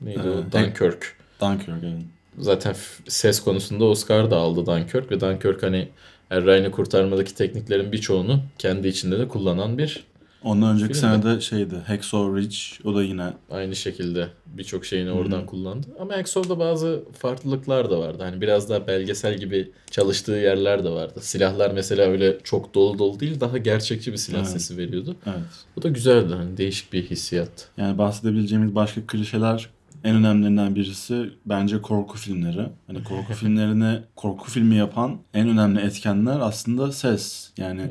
[0.00, 0.52] neydi Ee, o?
[0.52, 1.16] Dunkirk.
[1.40, 2.02] Dunkirk evet.
[2.38, 2.74] Zaten
[3.08, 5.88] ses konusunda Oscar da aldı Dunkirk ve Dunkirk hani
[6.30, 10.04] Er Ryan'ı kurtarmadaki tekniklerin birçoğunu kendi içinde de kullanan bir
[10.44, 11.22] Ondan önceki Film mi?
[11.22, 15.86] sene de şeydi Hacksaw Ridge o da yine aynı şekilde birçok şeyini oradan kullandı.
[16.00, 18.22] Ama Exo'da bazı farklılıklar da vardı.
[18.22, 21.20] Hani biraz daha belgesel gibi çalıştığı yerler de vardı.
[21.22, 24.48] Silahlar mesela öyle çok dolu dolu değil daha gerçekçi bir silah Evet.
[24.48, 25.16] sesi veriyordu.
[25.26, 25.36] evet.
[25.76, 27.68] Bu da güzeldi hani değişik bir hissiyat.
[27.76, 29.68] Yani bahsedebileceğimiz başka klişeler
[30.04, 32.66] en önemlilerinden birisi bence korku filmleri.
[32.86, 37.50] Hani korku filmlerini korku filmi yapan en önemli etkenler aslında ses.
[37.58, 37.82] Yani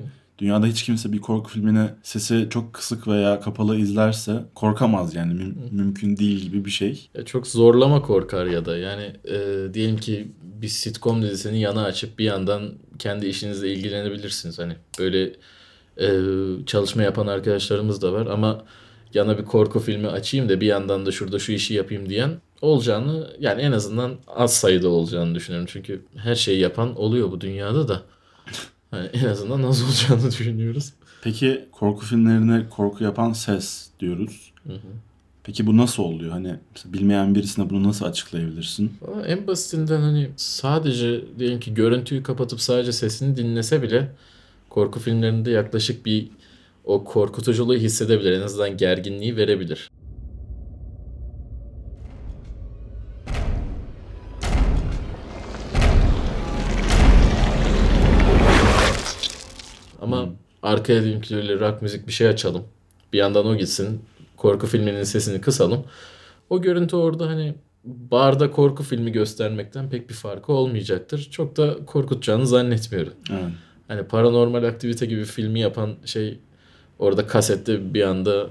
[0.43, 5.55] dünyada hiç kimse bir korku filmini sesi çok kısık veya kapalı izlerse korkamaz yani Müm-
[5.71, 7.09] mümkün değil gibi bir şey.
[7.17, 12.19] Ya çok zorlama korkar ya da yani e, diyelim ki bir sitcom dizisini yana açıp
[12.19, 14.59] bir yandan kendi işinizle ilgilenebilirsiniz.
[14.59, 15.31] Hani böyle
[16.01, 16.07] e,
[16.65, 18.65] çalışma yapan arkadaşlarımız da var ama
[19.13, 23.27] yana bir korku filmi açayım da bir yandan da şurada şu işi yapayım diyen olacağını
[23.39, 25.67] yani en azından az sayıda olacağını düşünüyorum.
[25.71, 28.01] Çünkü her şeyi yapan oluyor bu dünyada da.
[28.93, 30.93] Hani en azından az olacağını düşünüyoruz.
[31.23, 34.53] Peki korku filmlerine korku yapan ses diyoruz.
[35.43, 36.31] Peki bu nasıl oluyor?
[36.31, 38.93] Hani bilmeyen birisine bunu nasıl açıklayabilirsin?
[39.25, 44.11] En basitinden hani sadece diyelim ki görüntüyü kapatıp sadece sesini dinlese bile
[44.69, 46.27] korku filmlerinde yaklaşık bir
[46.85, 48.31] o korkutuculuğu hissedebilir.
[48.31, 49.89] En azından gerginliği verebilir.
[60.03, 60.29] Ama
[60.63, 62.63] arkaya diyelim ki öyle rock müzik bir şey açalım.
[63.13, 64.01] Bir yandan o gitsin.
[64.37, 65.83] Korku filminin sesini kısalım.
[66.49, 71.27] O görüntü orada hani barda korku filmi göstermekten pek bir farkı olmayacaktır.
[71.31, 73.13] Çok da korkutacağını zannetmiyorum.
[73.31, 73.43] Evet.
[73.87, 76.39] Hani paranormal aktivite gibi filmi yapan şey
[76.99, 78.49] orada kasette bir anda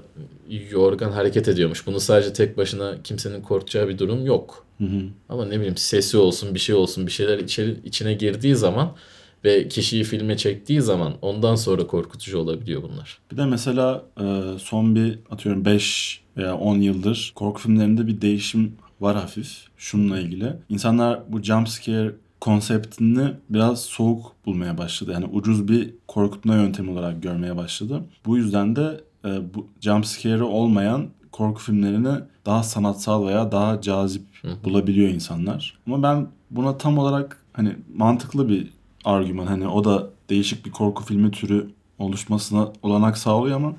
[0.71, 1.87] yorgan hareket ediyormuş.
[1.87, 4.65] Bunu sadece tek başına kimsenin korkacağı bir durum yok.
[4.77, 5.01] Hı hı.
[5.29, 8.95] Ama ne bileyim sesi olsun bir şey olsun bir şeyler içeri, içine girdiği zaman
[9.43, 13.19] ve kişiyi filme çektiği zaman ondan sonra korkutucu olabiliyor bunlar.
[13.31, 18.75] Bir de mesela e, son bir atıyorum 5 veya 10 yıldır korku filmlerinde bir değişim
[19.01, 20.53] var hafif şununla ilgili.
[20.69, 25.11] İnsanlar bu jump scare konseptini biraz soğuk bulmaya başladı.
[25.11, 28.03] Yani ucuz bir korkutma yöntemi olarak görmeye başladı.
[28.25, 34.23] Bu yüzden de e, bu jump scare'ı olmayan korku filmlerini daha sanatsal veya daha cazip
[34.63, 35.77] bulabiliyor insanlar.
[35.87, 38.69] Ama ben buna tam olarak hani mantıklı bir
[39.05, 43.75] argüman hani o da değişik bir korku filmi türü oluşmasına olanak sağlıyor ama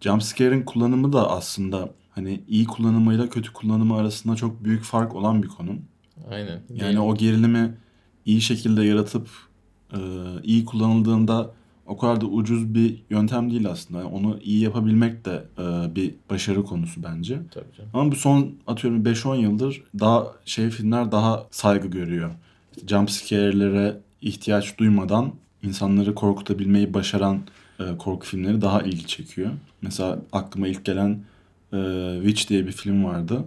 [0.00, 5.48] jumpscare'in kullanımı da aslında hani iyi kullanımıyla kötü kullanımı arasında çok büyük fark olan bir
[5.48, 5.70] konu.
[6.30, 6.60] Aynen.
[6.74, 7.74] Yani o gerilimi
[8.26, 9.28] iyi şekilde yaratıp
[9.92, 9.98] e,
[10.42, 11.50] iyi kullanıldığında
[11.86, 13.98] o kadar da ucuz bir yöntem değil aslında.
[13.98, 17.40] Yani onu iyi yapabilmek de e, bir başarı konusu bence.
[17.50, 17.90] Tabii canım.
[17.94, 22.30] Ama bu son atıyorum 5-10 yıldır daha şey filmler daha saygı görüyor.
[22.86, 27.40] Jump scare'lere ihtiyaç duymadan insanları korkutabilmeyi başaran
[27.80, 29.50] e, korku filmleri daha ilgi çekiyor.
[29.82, 31.20] Mesela aklıma ilk gelen
[31.72, 31.78] e,
[32.22, 33.44] Witch diye bir film vardı.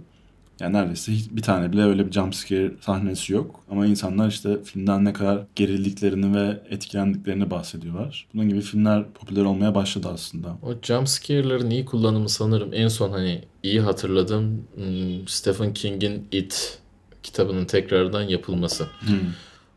[0.60, 3.60] Yani neredeyse hiç, bir tane bile öyle bir jump scare sahnesi yok.
[3.72, 8.28] Ama insanlar işte filmden ne kadar gerildiklerini ve etkilendiklerini bahsediyorlar.
[8.34, 10.58] Bunun gibi filmler popüler olmaya başladı aslında.
[10.64, 16.80] O jump scare'ların iyi kullanımı sanırım en son hani iyi hatırladığım hmm, Stephen King'in It
[17.24, 18.88] kitabının tekrardan yapılması.
[19.00, 19.20] Hmm.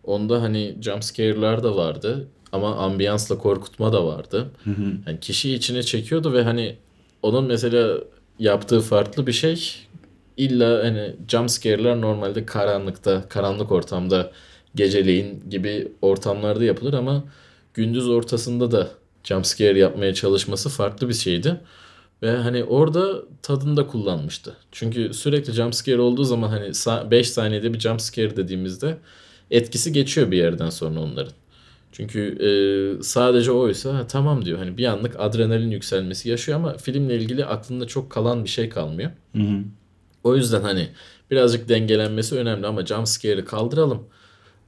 [0.06, 4.50] Onda hani jump scare'lar da vardı ama ambiyansla korkutma da vardı.
[4.64, 4.92] Hı hı.
[5.06, 6.76] Yani kişiyi içine çekiyordu ve hani
[7.22, 7.98] onun mesela
[8.38, 9.74] yaptığı farklı bir şey.
[10.36, 14.30] İlla hani jump scare'lar normalde karanlıkta, karanlık ortamda
[14.74, 17.24] geceleyin gibi ortamlarda yapılır ama
[17.74, 18.88] gündüz ortasında da
[19.24, 21.60] jump scare yapmaya çalışması farklı bir şeydi.
[22.22, 24.56] Ve hani orada tadında kullanmıştı.
[24.72, 26.72] Çünkü sürekli jump scare olduğu zaman hani
[27.10, 28.96] 5 saniyede bir jump scare dediğimizde
[29.50, 31.32] etkisi geçiyor bir yerden sonra onların.
[31.92, 32.48] Çünkü e,
[33.02, 34.58] sadece oysa ha, tamam diyor.
[34.58, 39.10] Hani bir anlık adrenalin yükselmesi yaşıyor ama filmle ilgili aklında çok kalan bir şey kalmıyor.
[39.36, 39.60] Hı hı.
[40.24, 40.88] O yüzden hani
[41.30, 44.02] birazcık dengelenmesi önemli ama jump scare'ı kaldıralım.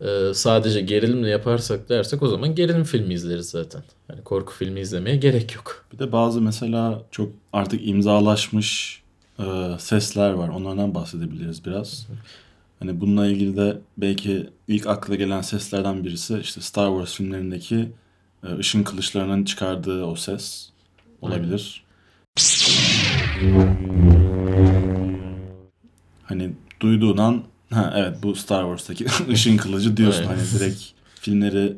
[0.01, 3.83] E, sadece gerilimle yaparsak dersek o zaman gerilim filmi izleriz zaten.
[4.09, 5.85] Hani korku filmi izlemeye gerek yok.
[5.93, 9.03] Bir de bazı mesela çok artık imzalaşmış
[9.39, 9.45] e,
[9.79, 10.49] sesler var.
[10.49, 12.07] Onlardan bahsedebiliriz biraz.
[12.81, 17.89] Hani bununla ilgili de belki ilk akla gelen seslerden birisi işte Star Wars filmlerindeki
[18.45, 20.71] e, ışın kılıçlarının çıkardığı o ses
[21.21, 21.85] olabilir.
[26.23, 30.25] Hani duyduğun an ha evet bu Star Wars'taki ışın kılıcı diyorsun.
[30.25, 30.83] Hani direkt
[31.15, 31.77] filmleri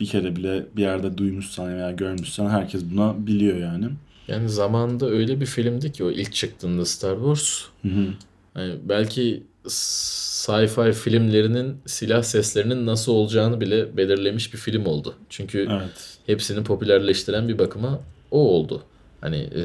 [0.00, 3.88] bir kere bile bir yerde duymuşsan veya görmüşsen herkes buna biliyor yani.
[4.28, 7.62] Yani zamanında öyle bir filmdi ki o ilk çıktığında Star Wars.
[7.82, 8.08] Hı hı.
[8.54, 15.14] Hani belki sci-fi filmlerinin silah seslerinin nasıl olacağını bile belirlemiş bir film oldu.
[15.28, 16.18] Çünkü Evet.
[16.26, 18.82] hepsini popülerleştiren bir bakıma o oldu.
[19.20, 19.62] Hani e,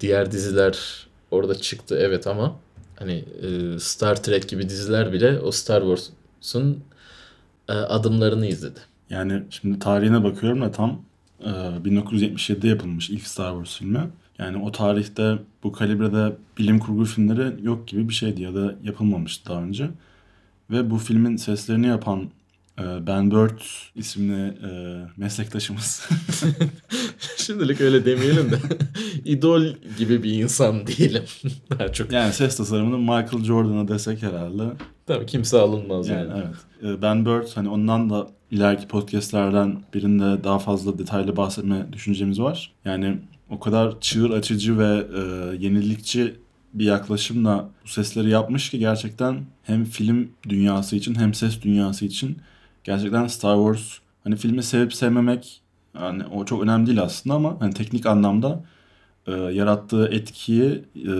[0.00, 2.56] diğer diziler orada çıktı evet ama
[2.96, 6.84] hani e, Star Trek gibi diziler bile o Star Wars'un
[7.68, 8.80] e, adımlarını izledi.
[9.10, 11.02] Yani şimdi tarihine bakıyorum da tam
[11.40, 14.10] e, 1977'de yapılmış ilk Star Wars filmi.
[14.40, 19.50] Yani o tarihte bu kalibrede bilim kurgu filmleri yok gibi bir şeydi ya da yapılmamıştı
[19.50, 19.90] daha önce.
[20.70, 22.30] Ve bu filmin seslerini yapan
[22.78, 23.60] e, Ben Bird
[23.94, 24.70] isimli e,
[25.16, 26.08] meslektaşımız.
[27.36, 28.56] Şimdilik öyle demeyelim de
[29.24, 29.62] idol
[29.98, 31.24] gibi bir insan değilim.
[31.70, 32.12] Daha çok.
[32.12, 34.62] yani ses tasarımını Michael Jordan'a desek herhalde.
[35.06, 36.28] Tabii kimse alınmaz yani.
[36.28, 36.42] Yani
[36.82, 36.98] evet.
[36.98, 42.72] E, Ben Bird hani ondan da ileriki podcastlerden birinde daha fazla detaylı bahsetme düşüncemiz var.
[42.84, 43.18] Yani
[43.50, 45.20] o kadar çığır açıcı ve e,
[45.64, 46.34] yenilikçi
[46.74, 52.38] bir yaklaşımla bu sesleri yapmış ki gerçekten hem film dünyası için hem ses dünyası için
[52.84, 55.60] gerçekten Star Wars hani filmi sevip sevmemek
[56.00, 58.64] yani o çok önemli değil aslında ama hani teknik anlamda
[59.26, 61.14] e, yarattığı etkiyi e,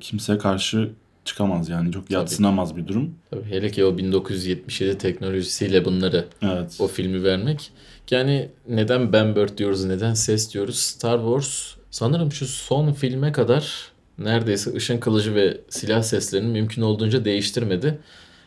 [0.00, 0.90] kimseye karşı
[1.24, 3.14] çıkamaz yani çok yatsınamaz bir durum.
[3.30, 6.76] Tabii hele ki o 1977 teknolojisiyle bunları Evet.
[6.80, 7.72] o filmi vermek.
[8.10, 10.76] Yani neden Bird diyoruz, neden ses diyoruz?
[10.76, 13.88] Star Wars sanırım şu son filme kadar
[14.18, 17.98] neredeyse ışın kılıcı ve silah seslerini mümkün olduğunca değiştirmedi.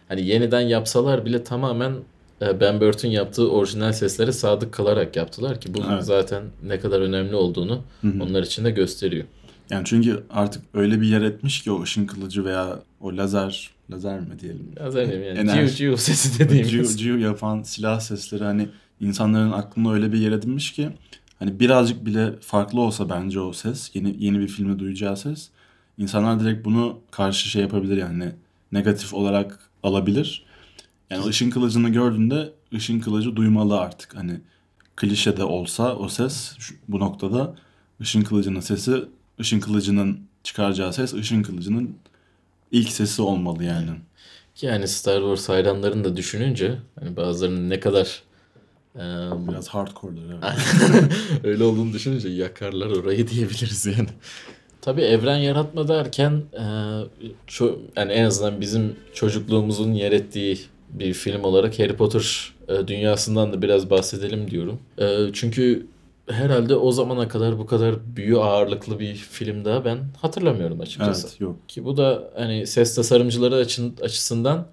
[0.07, 1.93] Hani yeniden yapsalar bile tamamen
[2.41, 6.03] e, Ben Bird'ün yaptığı orijinal seslere sadık kalarak yaptılar ki bu Evet.
[6.03, 8.23] zaten ne kadar önemli olduğunu Hı hı.
[8.23, 9.25] onlar için de gösteriyor.
[9.69, 14.19] Yani çünkü artık öyle bir yer etmiş ki o ışın kılıcı veya o lazer lazer
[14.19, 14.71] mi diyelim.
[14.79, 15.67] Lazer diyeyim yani.
[15.67, 16.71] Ciu ciu sesi dediğimiz.
[16.71, 18.69] Ciu ciu yapan silah sesleri hani
[19.01, 20.89] insanların aklında öyle bir yer edinmiş ki
[21.39, 25.49] hani birazcık bile farklı olsa bence o ses yeni yeni bir filmde duyacağı ses
[25.97, 28.31] insanlar direkt bunu karşı şey yapabilir yani
[28.71, 30.45] negatif olarak alabilir.
[31.09, 34.41] Yani ışın kılıcını gördüğünde ışın kılıcı duymalı artık hani
[34.95, 36.57] klişe de olsa o ses
[36.87, 37.55] bu noktada
[38.01, 39.03] ışın kılıcının sesi
[39.39, 41.95] ışın kılıcının çıkaracağı ses ışın kılıcının
[42.71, 43.89] ilk sesi olmalı yani.
[44.61, 48.23] Yani Star Wars hayranlarını da düşününce hani bazılarının ne kadar
[48.97, 49.01] e,
[49.51, 51.11] Biraz hardcore'dur evet.
[51.43, 54.09] öyle olduğunu düşününce yakarlar orayı diyebiliriz yani.
[54.81, 56.63] Tabii evren yaratma derken e,
[57.47, 63.53] ço- yani en azından bizim çocukluğumuzun yer ettiği bir film olarak Harry Potter e, dünyasından
[63.53, 64.79] da biraz bahsedelim diyorum.
[64.97, 65.87] E, çünkü
[66.29, 71.27] herhalde o zamana kadar bu kadar büyü ağırlıklı bir film daha ben hatırlamıyorum açıkçası.
[71.27, 71.55] Evet yok.
[71.69, 74.67] Ki bu da hani ses tasarımcıları açın, açısından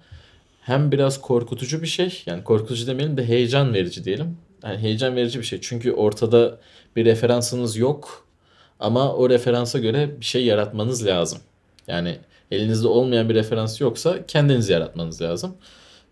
[0.65, 2.23] hem biraz korkutucu bir şey.
[2.25, 4.37] Yani korkutucu demeyelim de heyecan verici diyelim.
[4.63, 5.61] Yani heyecan verici bir şey.
[5.61, 6.59] Çünkü ortada
[6.95, 8.25] bir referansınız yok.
[8.79, 11.39] Ama o referansa göre bir şey yaratmanız lazım.
[11.87, 12.17] Yani
[12.51, 15.55] elinizde olmayan bir referans yoksa kendiniz yaratmanız lazım.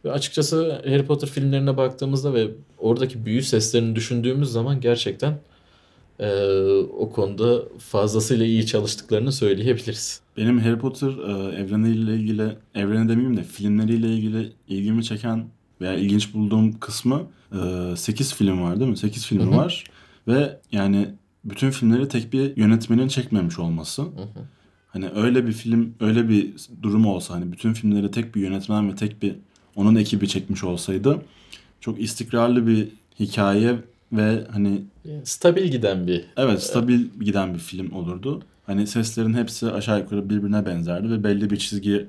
[0.06, 5.40] Ve açıkçası Harry Potter filmlerine baktığımızda ve oradaki büyü seslerini düşündüğümüz zaman gerçekten
[6.20, 10.23] eee, o konuda fazlasıyla iyi çalıştıklarını söyleyebiliriz.
[10.38, 15.46] Benim Harry Potter e, evreniyle ilgili, evreni demeyeyim de filmleriyle ilgili ilgimi çeken
[15.82, 17.22] veya ilginç bulduğum kısmı
[17.96, 18.98] 8 film var değil mi?
[18.98, 19.58] 8 filmi Hı hı.
[19.58, 19.84] var
[20.28, 21.10] ve yani
[21.46, 24.02] bütün filmleri tek bir yönetmenin çekmemiş olması.
[24.02, 24.48] Hı hı.
[24.88, 28.96] Hani öyle bir film, öyle bir durum olsa hani bütün filmleri tek bir yönetmen ve
[28.96, 29.36] tek bir
[29.76, 31.22] onun ekibi çekmiş olsaydı
[31.82, 32.88] çok istikrarlı bir
[33.20, 33.76] hikaye
[34.12, 34.82] ve hani
[35.24, 38.42] stabil giden bir Evet stabil giden bir film olurdu.
[38.66, 42.08] Hani seslerin hepsi aşağı yukarı birbirine benzerdi ve belli bir çizgi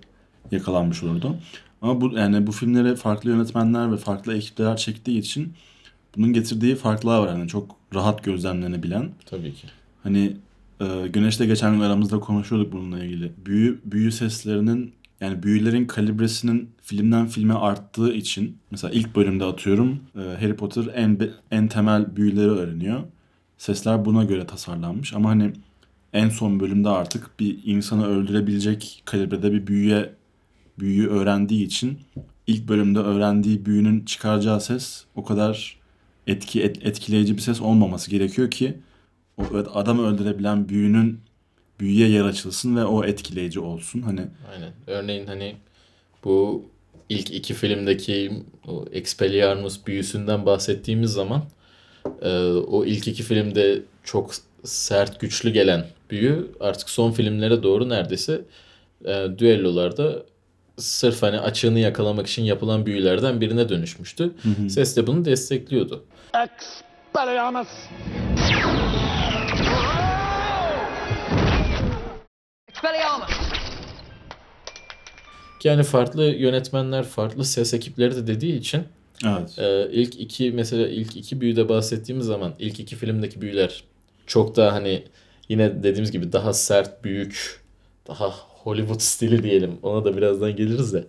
[0.51, 1.37] yakalanmış olurdu.
[1.83, 5.53] Ama bu yani bu filmleri farklı yönetmenler ve farklı ekipler çektiği için
[6.17, 7.29] bunun getirdiği farklar var.
[7.29, 9.11] Yani çok rahat gözlemlenebilen.
[9.27, 9.67] tabii ki.
[10.03, 10.37] Hani
[10.81, 13.33] e, Güneş'te geçen gün aramızda konuşuyorduk bununla ilgili.
[13.47, 20.21] Büyü büyü seslerinin yani büyülerin kalibresinin filmden filme arttığı için mesela ilk bölümde atıyorum e,
[20.21, 21.19] Harry Potter en
[21.51, 23.01] en temel büyüleri öğreniyor.
[23.59, 25.53] Sesler buna göre tasarlanmış ama hani
[26.15, 30.15] en son bölümde artık bir insanı öldürebilecek kalibrede bir büyüye
[30.79, 31.99] büyüyü öğrendiği için
[32.47, 35.79] ilk bölümde öğrendiği büyünün çıkaracağı ses o kadar
[36.27, 38.79] etki et- etkileyici bir ses olmaması gerekiyor ki
[39.37, 39.43] o
[39.75, 41.21] adamı öldürebilen büyünün
[41.81, 44.03] büyüye yer açılsın ve o etkileyici olsun.
[44.03, 44.21] Hani
[44.53, 44.73] Aynen.
[44.87, 45.57] Örneğin hani
[46.25, 46.65] bu
[47.09, 48.33] ilk iki filmdeki
[48.69, 51.43] o Expelliarmus büyüsünden bahsettiğimiz zaman
[52.23, 58.41] e, o ilk iki filmde çok sert güçlü gelen büyü artık son filmlere doğru neredeyse
[59.05, 60.23] e, düellolarda
[60.77, 64.33] sırf hani açığını yakalamak için yapılan büyülerden birine dönüşmüştü.
[64.69, 66.05] Ses de bunu destekliyordu.
[66.35, 67.69] Expelliarmus!
[72.69, 73.31] Expelliarmus!
[75.65, 78.85] Yani farklı yönetmenler, farklı ses ekipleri de dediği için
[79.27, 79.59] evet.
[79.59, 83.85] Ee, ilk iki mesela ilk iki büyüde bahsettiğimiz zaman ilk iki filmdeki büyüler
[84.27, 85.05] çok daha hani
[85.49, 87.61] yine dediğimiz gibi daha sert, büyük,
[88.09, 88.31] daha
[88.65, 89.79] Hollywood stili diyelim.
[89.83, 91.05] Ona da birazdan geliriz de.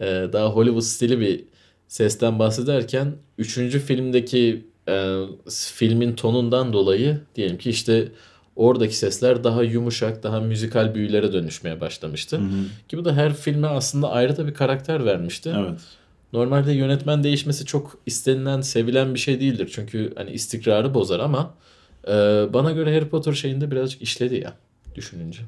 [0.00, 1.44] Ee, daha Hollywood stili bir
[1.88, 8.08] sesten bahsederken üçüncü filmdeki e, filmin tonundan dolayı diyelim ki işte
[8.56, 12.40] oradaki sesler daha yumuşak, daha müzikal büyülere dönüşmeye başlamıştı.
[12.88, 15.54] Ki bu da her filme aslında ayrı da bir karakter vermişti.
[15.58, 15.80] Evet.
[16.32, 19.70] Normalde yönetmen değişmesi çok istenilen, sevilen bir şey değildir.
[19.72, 21.54] Çünkü hani istikrarı bozar ama
[22.08, 22.12] e,
[22.52, 24.56] bana göre Harry Potter şeyinde birazcık işledi ya
[24.94, 25.40] düşününce.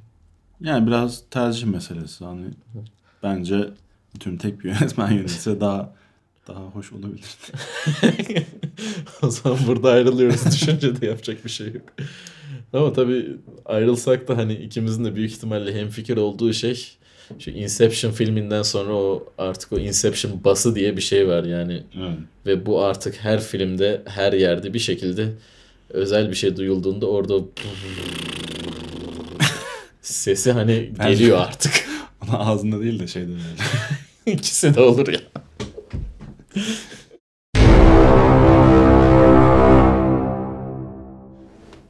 [0.61, 2.25] Yani biraz tercih meselesi.
[2.25, 2.45] Hani
[3.23, 3.69] bence
[4.15, 5.95] bütün tek bir yönetmen yönetse daha
[6.49, 7.37] daha hoş olabilir.
[9.23, 10.47] o zaman burada ayrılıyoruz.
[10.47, 11.83] Düşünce de yapacak bir şey yok.
[12.73, 16.89] Ama tabii ayrılsak da hani ikimizin de büyük ihtimalle hemfikir olduğu şey
[17.39, 21.83] şu Inception filminden sonra o artık o Inception bası diye bir şey var yani.
[21.99, 22.19] Evet.
[22.47, 25.29] Ve bu artık her filmde, her yerde bir şekilde
[25.93, 27.35] özel bir şey duyulduğunda orada
[30.03, 31.89] sesi hani geliyor artık.
[32.21, 33.43] Ama ağzında değil de şeyde böyle.
[34.37, 35.21] İkisi de olur ya.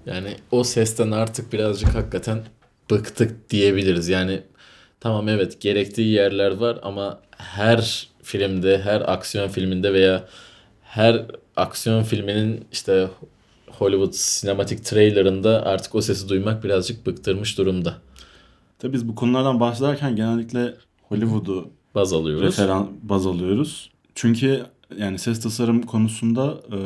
[0.06, 2.38] Yani o sesten artık birazcık hakikaten
[2.90, 4.08] bıktık diyebiliriz.
[4.08, 4.42] Yani
[5.00, 10.28] tamam evet gerektiği yerler var ama her filmde, her aksiyon filminde veya
[10.82, 11.26] her
[11.56, 13.08] aksiyon filminin işte
[13.78, 17.94] Hollywood sinematik trailerında artık o sesi duymak birazcık bıktırmış durumda.
[18.78, 22.46] Tabii biz bu konulardan bahsederken genellikle Hollywood'u baz alıyoruz.
[22.46, 23.90] referan baz alıyoruz.
[24.14, 24.62] Çünkü
[24.98, 26.78] yani ses tasarım konusunda e,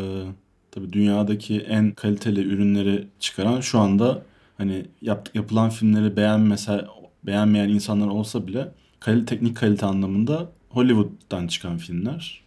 [0.70, 4.22] tabii dünyadaki en kaliteli ürünleri çıkaran şu anda
[4.58, 6.84] hani yap, yapılan filmleri beğenmese
[7.26, 8.68] beğenmeyen insanlar olsa bile
[9.00, 12.42] kalite, teknik kalite anlamında Hollywood'dan çıkan filmler.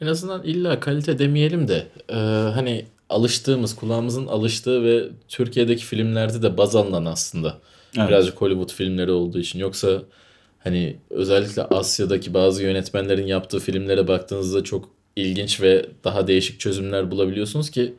[0.00, 2.14] En azından illa kalite demeyelim de e,
[2.54, 7.58] hani alıştığımız, kulağımızın alıştığı ve Türkiye'deki filmlerde de baz alınan aslında.
[7.98, 8.08] Evet.
[8.08, 9.58] Birazcık Hollywood filmleri olduğu için.
[9.58, 10.02] Yoksa
[10.58, 17.70] hani özellikle Asya'daki bazı yönetmenlerin yaptığı filmlere baktığınızda çok ilginç ve daha değişik çözümler bulabiliyorsunuz
[17.70, 17.94] ki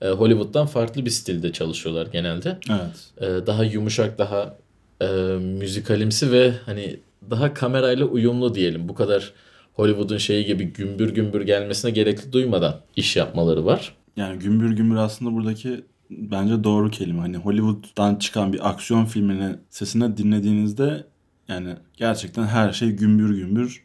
[0.00, 2.58] e, Hollywood'dan farklı bir stilde çalışıyorlar genelde.
[2.70, 3.30] Evet.
[3.30, 4.56] E, daha yumuşak, daha
[5.00, 5.06] e,
[5.38, 7.00] müzikalimsi ve hani
[7.30, 8.88] daha kamerayla uyumlu diyelim.
[8.88, 9.32] Bu kadar
[9.72, 13.94] Hollywood'un şeyi gibi gümbür gümbür gelmesine gerekli duymadan iş yapmaları var.
[14.16, 17.20] Yani gümbür gümbür aslında buradaki bence doğru kelime.
[17.20, 21.06] Hani Hollywood'dan çıkan bir aksiyon filminin sesini dinlediğinizde
[21.48, 23.82] yani gerçekten her şey gümbür gümbür.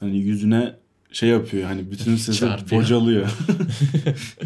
[0.00, 0.74] Hani yüzüne
[1.12, 3.30] şey yapıyor hani bütün sesi bocalıyor.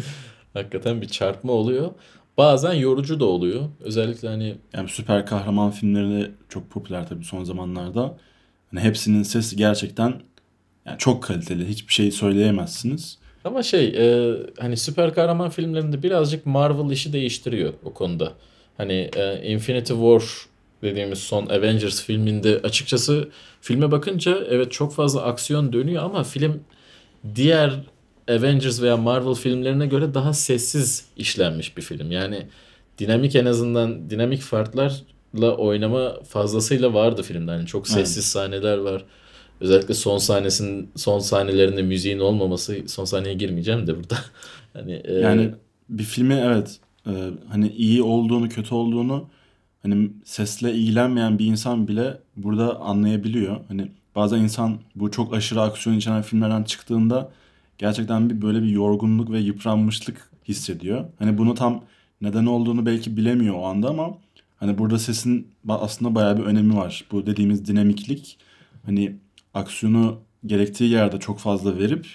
[0.53, 1.91] Hakikaten bir çarpma oluyor.
[2.37, 3.69] Bazen yorucu da oluyor.
[3.79, 8.17] Özellikle hani Yani süper kahraman filmleri de çok popüler tabii son zamanlarda.
[8.71, 10.21] Hani hepsinin sesi gerçekten
[10.85, 11.67] yani çok kaliteli.
[11.67, 13.17] Hiçbir şey söyleyemezsiniz.
[13.43, 18.33] Ama şey e, hani süper kahraman filmlerinde birazcık Marvel işi değiştiriyor o konuda.
[18.77, 20.23] Hani e, Infinity War
[20.81, 23.29] dediğimiz son Avengers filminde açıkçası
[23.61, 26.63] filme bakınca evet çok fazla aksiyon dönüyor ama film
[27.35, 27.79] diğer
[28.29, 32.11] Avengers veya Marvel filmlerine göre daha sessiz işlenmiş bir film.
[32.11, 32.47] Yani
[32.97, 37.51] dinamik en azından dinamik farklarla oynama fazlasıyla vardı filmde.
[37.51, 39.05] Hani çok sessiz sahneler var.
[39.61, 44.17] Özellikle son sahnesinin son sahnelerinde müziğin olmaması son sahneye girmeyeceğim de burada.
[44.73, 45.51] hani e, Yani
[45.89, 47.11] bir filmi evet e,
[47.49, 49.29] hani iyi olduğunu kötü olduğunu
[49.83, 53.59] hani sesle ilgilenmeyen bir insan bile burada anlayabiliyor.
[53.67, 57.31] Hani bazen insan bu çok aşırı aksiyon içeren filmlerden çıktığında
[57.77, 61.05] gerçekten bir böyle bir yorgunluk ve yıpranmışlık hissediyor.
[61.19, 61.83] Hani bunu tam
[62.21, 64.17] neden olduğunu belki bilemiyor o anda ama
[64.57, 67.05] hani burada sesin aslında bayağı bir önemi var.
[67.11, 68.37] Bu dediğimiz dinamiklik
[68.85, 69.15] hani
[69.53, 72.07] aksiyonu gerektiği yerde çok fazla verip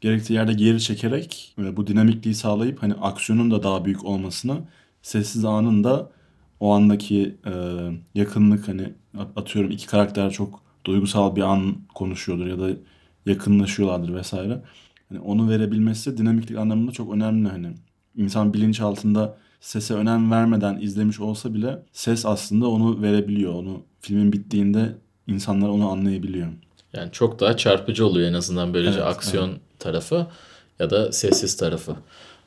[0.00, 4.58] gerektiği yerde geri çekerek bu dinamikliği sağlayıp hani aksiyonun da daha büyük olmasını
[5.02, 6.10] sessiz anın da
[6.60, 7.52] o andaki e,
[8.14, 8.94] yakınlık hani
[9.36, 12.70] atıyorum iki karakter çok duygusal bir an konuşuyordur ya da
[13.26, 14.62] yakınlaşıyorlardır vesaire.
[15.08, 17.68] Hani onu verebilmesi dinamiklik anlamında çok önemli hani.
[18.16, 23.54] İnsan bilinç altında sese önem vermeden izlemiş olsa bile ses aslında onu verebiliyor.
[23.54, 24.94] Onu filmin bittiğinde
[25.26, 26.48] insanlar onu anlayabiliyor.
[26.92, 30.26] Yani çok daha çarpıcı oluyor en azından böylece Evet, aksiyon tarafı
[30.78, 31.96] ya da sessiz tarafı.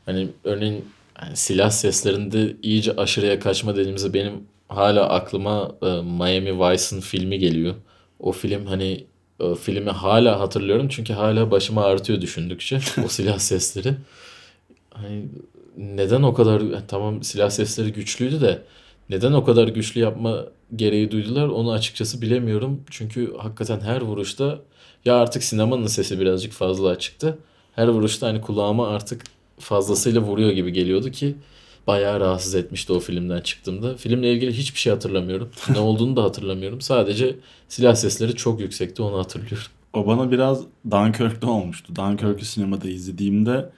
[0.06, 0.86] Hani örneğin
[1.22, 4.34] yani silah seslerinde iyice aşırıya kaçma dediğimizde benim
[4.68, 7.76] hala aklıma e, Miami Vice'ın filmi geliyor.
[8.20, 9.06] O film hani
[9.40, 13.94] o filmi hala hatırlıyorum çünkü hala başıma ağrıtıyor düşündükçe o silah sesleri.
[14.90, 15.26] Hani
[15.78, 18.62] neden o kadar tamam silah sesleri güçlüydü de
[19.10, 20.46] neden o kadar güçlü yapma
[20.76, 22.82] gereği duydular onu açıkçası bilemiyorum.
[22.90, 24.60] Çünkü hakikaten her vuruşta
[25.06, 27.38] ya artık sinemanın sesi birazcık fazla açıktı.
[27.76, 29.24] Her vuruşta hani kulağıma artık
[29.60, 31.36] fazlasıyla vuruyor gibi geliyordu ki
[31.88, 33.98] bayağı rahatsız etmişti o filmden çıktığımda.
[33.98, 35.50] Filmle ilgili hiçbir şey hatırlamıyorum.
[35.70, 36.82] Ne olduğunu da hatırlamıyorum.
[36.82, 37.36] Sadece
[37.68, 39.68] silah sesleri çok yüksekti onu hatırlıyorum.
[39.94, 41.96] O bana biraz Dunkirk'te olmuştu.
[41.96, 43.70] Dunkirk'ü sinemada izlediğimde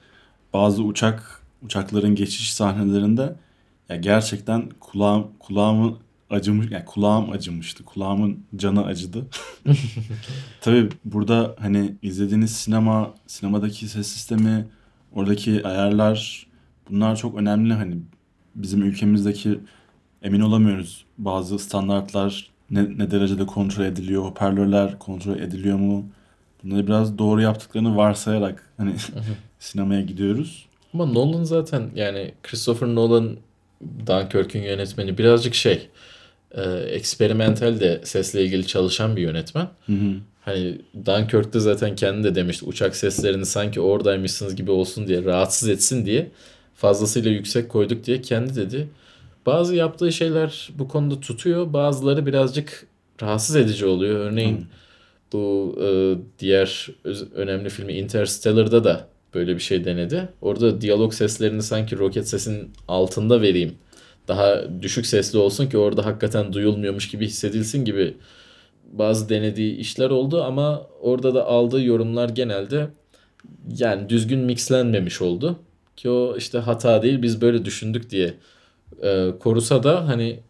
[0.52, 3.36] bazı uçak uçakların geçiş sahnelerinde
[3.88, 5.98] ya gerçekten kulağım kulağımı
[6.30, 7.84] acımış yani kulağım acımıştı.
[7.84, 9.26] Kulağımın canı acıdı.
[10.60, 14.66] Tabii burada hani izlediğiniz sinema, sinemadaki ses sistemi,
[15.12, 16.46] oradaki ayarlar
[16.90, 17.96] bunlar çok önemli hani
[18.54, 19.60] bizim ülkemizdeki
[20.22, 26.04] emin olamıyoruz bazı standartlar ne, ne derecede kontrol ediliyor, hoparlörler kontrol ediliyor mu?
[26.64, 28.94] Bunları biraz doğru yaptıklarını varsayarak hani
[29.58, 30.66] sinemaya gidiyoruz.
[30.94, 33.36] Ama Nolan zaten yani Christopher Nolan
[34.06, 35.88] Dunkirk'ün yönetmeni birazcık şey
[36.50, 39.68] e, eksperimental de sesle ilgili çalışan bir yönetmen.
[39.86, 40.14] Hı hı.
[40.40, 46.06] Hani Dunkirk'te zaten kendi de demişti uçak seslerini sanki oradaymışsınız gibi olsun diye rahatsız etsin
[46.06, 46.30] diye
[46.74, 48.88] fazlasıyla yüksek koyduk diye kendi dedi.
[49.46, 52.86] Bazı yaptığı şeyler bu konuda tutuyor bazıları birazcık
[53.22, 54.18] rahatsız edici oluyor.
[54.18, 54.66] Örneğin
[55.32, 55.88] bu e,
[56.38, 56.88] diğer
[57.34, 60.28] önemli filmi Interstellar'da da böyle bir şey denedi.
[60.40, 63.74] Orada diyalog seslerini sanki roket sesinin altında vereyim.
[64.28, 68.14] Daha düşük sesli olsun ki orada hakikaten duyulmuyormuş gibi hissedilsin gibi
[68.92, 72.88] bazı denediği işler oldu ama orada da aldığı yorumlar genelde
[73.78, 75.58] yani düzgün mixlenmemiş oldu.
[75.96, 78.34] Ki o işte hata değil biz böyle düşündük diye
[79.02, 80.40] e, korusa da hani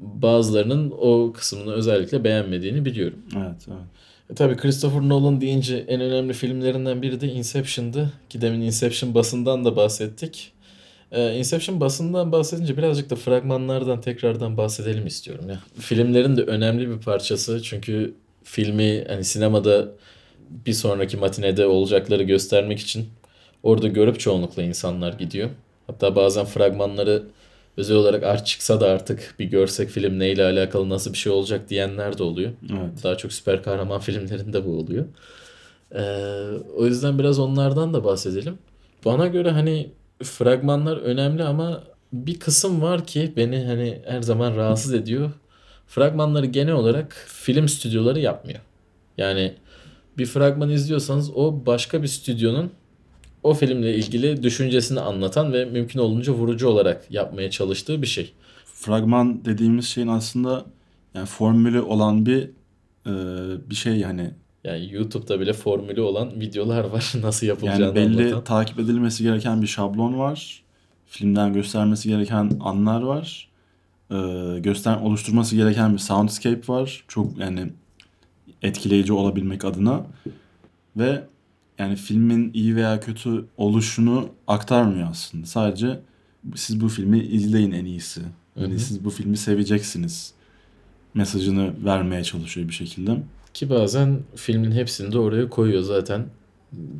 [0.00, 3.18] bazılarının o kısmını özellikle beğenmediğini biliyorum.
[3.36, 3.84] Evet, evet.
[4.30, 8.12] E tabii Christopher Nolan deyince en önemli filmlerinden biri de Inception'dı.
[8.28, 10.52] Ki demin Inception basından da bahsettik.
[11.12, 15.60] Ee, Inception basından bahsedince birazcık da fragmanlardan tekrardan bahsedelim istiyorum ya.
[15.80, 18.14] Filmlerin de önemli bir parçası çünkü
[18.44, 19.88] filmi hani sinemada
[20.66, 23.08] bir sonraki matinede olacakları göstermek için
[23.62, 25.50] orada görüp çoğunlukla insanlar gidiyor.
[25.86, 27.22] Hatta bazen fragmanları
[27.76, 31.68] özel olarak art çıksa da artık bir görsek film neyle alakalı nasıl bir şey olacak
[31.68, 32.50] diyenler de oluyor.
[32.70, 33.04] Evet.
[33.04, 35.04] Daha çok süper kahraman filmlerinde bu oluyor.
[35.94, 36.02] Ee,
[36.76, 38.58] o yüzden biraz onlardan da bahsedelim.
[39.04, 39.90] Bana göre hani
[40.22, 45.30] fragmanlar önemli ama bir kısım var ki beni hani her zaman rahatsız ediyor.
[45.86, 48.60] Fragmanları genel olarak film stüdyoları yapmıyor.
[49.18, 49.54] Yani
[50.18, 52.70] bir fragman izliyorsanız o başka bir stüdyonun
[53.42, 58.32] o filmle ilgili düşüncesini anlatan ve mümkün olunca vurucu olarak yapmaya çalıştığı bir şey.
[58.64, 60.64] Fragman dediğimiz şeyin aslında
[61.14, 62.50] yani formülü olan bir
[63.06, 63.12] e,
[63.70, 64.30] bir şey yani.
[64.64, 68.44] Yani YouTube'da bile formülü olan videolar var nasıl yapılacağını Yani belli anlatan.
[68.44, 70.62] takip edilmesi gereken bir şablon var.
[71.06, 73.48] Filmden göstermesi gereken anlar var.
[74.10, 74.16] E,
[74.60, 77.04] göster oluşturması gereken bir soundscape var.
[77.08, 77.72] Çok yani
[78.62, 80.06] etkileyici olabilmek adına
[80.96, 81.22] ve
[81.80, 85.46] yani filmin iyi veya kötü oluşunu aktarmıyor aslında.
[85.46, 86.00] Sadece
[86.54, 88.20] siz bu filmi izleyin en iyisi.
[88.56, 90.32] Yani siz bu filmi seveceksiniz
[91.14, 93.16] mesajını vermeye çalışıyor bir şekilde.
[93.54, 96.26] Ki bazen filmin hepsini de oraya koyuyor zaten.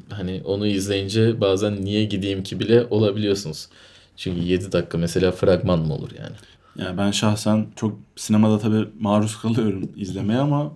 [0.08, 3.68] Hani onu izleyince bazen niye gideyim ki bile olabiliyorsunuz.
[4.16, 6.36] Çünkü 7 dakika mesela fragman mı olur yani?
[6.76, 10.72] Yani ben şahsen çok sinemada tabii maruz kalıyorum izlemeye ama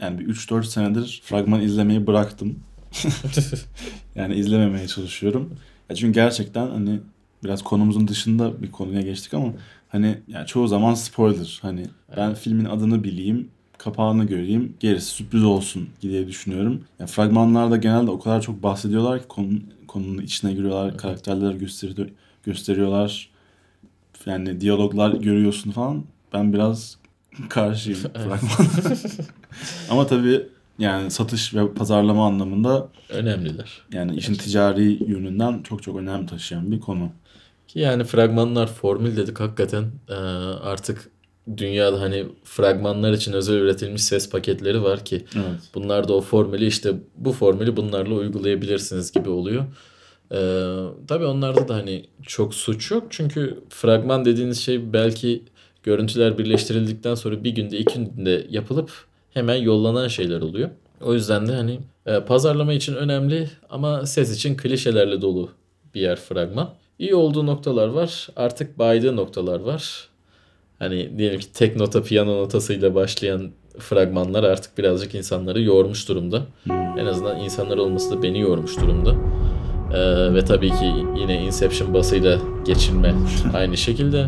[0.00, 2.58] yani bir 3-4 senedir fragman izlemeyi bıraktım.
[4.14, 5.50] Yani izlememeye çalışıyorum.
[5.90, 7.00] Ya çünkü gerçekten hani
[7.44, 9.52] biraz konumuzun dışında bir konuya geçtik ama
[9.88, 11.58] hani yani çoğu zaman spoiler.
[11.62, 11.86] Hani
[12.16, 12.38] ben Evet.
[12.38, 16.84] filmin adını bileyim, kapağını göreyim, gerisi sürpriz olsun diye düşünüyorum.
[16.98, 22.08] Yani fragmanlarda genelde o kadar çok bahsediyorlar ki konunun, konunun içine giriyorlar, karakterleri gösteriyor,
[22.44, 23.28] gösteriyorlar.
[24.26, 26.04] Yani diyaloglar görüyorsun falan.
[26.32, 26.96] Ben biraz
[27.48, 28.68] karşıyım fragman.
[29.90, 30.42] ama tabii
[30.78, 33.82] yani satış ve pazarlama anlamında Önemliler.
[33.92, 37.08] yani işin ticari yönünden çok çok önem taşıyan bir konu.
[37.68, 40.14] Ki yani fragmanlar formül dedik hakikaten eee,
[40.62, 41.10] artık
[41.56, 45.60] dünyada hani fragmanlar için özel üretilmiş ses paketleri var ki Evet.
[45.74, 49.64] bunlar da o formülü işte bu formülü bunlarla uygulayabilirsiniz gibi oluyor.
[50.32, 50.36] Ee,
[51.08, 53.06] tabii onlarda da hani çok suç yok.
[53.10, 55.42] Çünkü fragman dediğiniz şey belki
[55.82, 58.90] görüntüler birleştirildikten sonra bir günde iki günde yapılıp
[59.34, 60.70] hemen yollanan şeyler oluyor.
[61.00, 65.50] O yüzden de hani e, pazarlama için önemli ama ses için klişelerle dolu
[65.94, 66.70] bir yer fragman.
[66.98, 68.28] İyi olduğu noktalar var.
[68.36, 70.08] Artık baydığı noktalar var.
[70.78, 76.42] Hani diyelim ki tek nota piyano notasıyla başlayan fragmanlar artık birazcık insanları yormuş durumda.
[76.70, 79.14] En azından insanlar olması da beni yormuş durumda.
[79.94, 83.14] Ee, ve tabii ki yine Inception basıyla geçilme
[83.54, 84.26] aynı şekilde.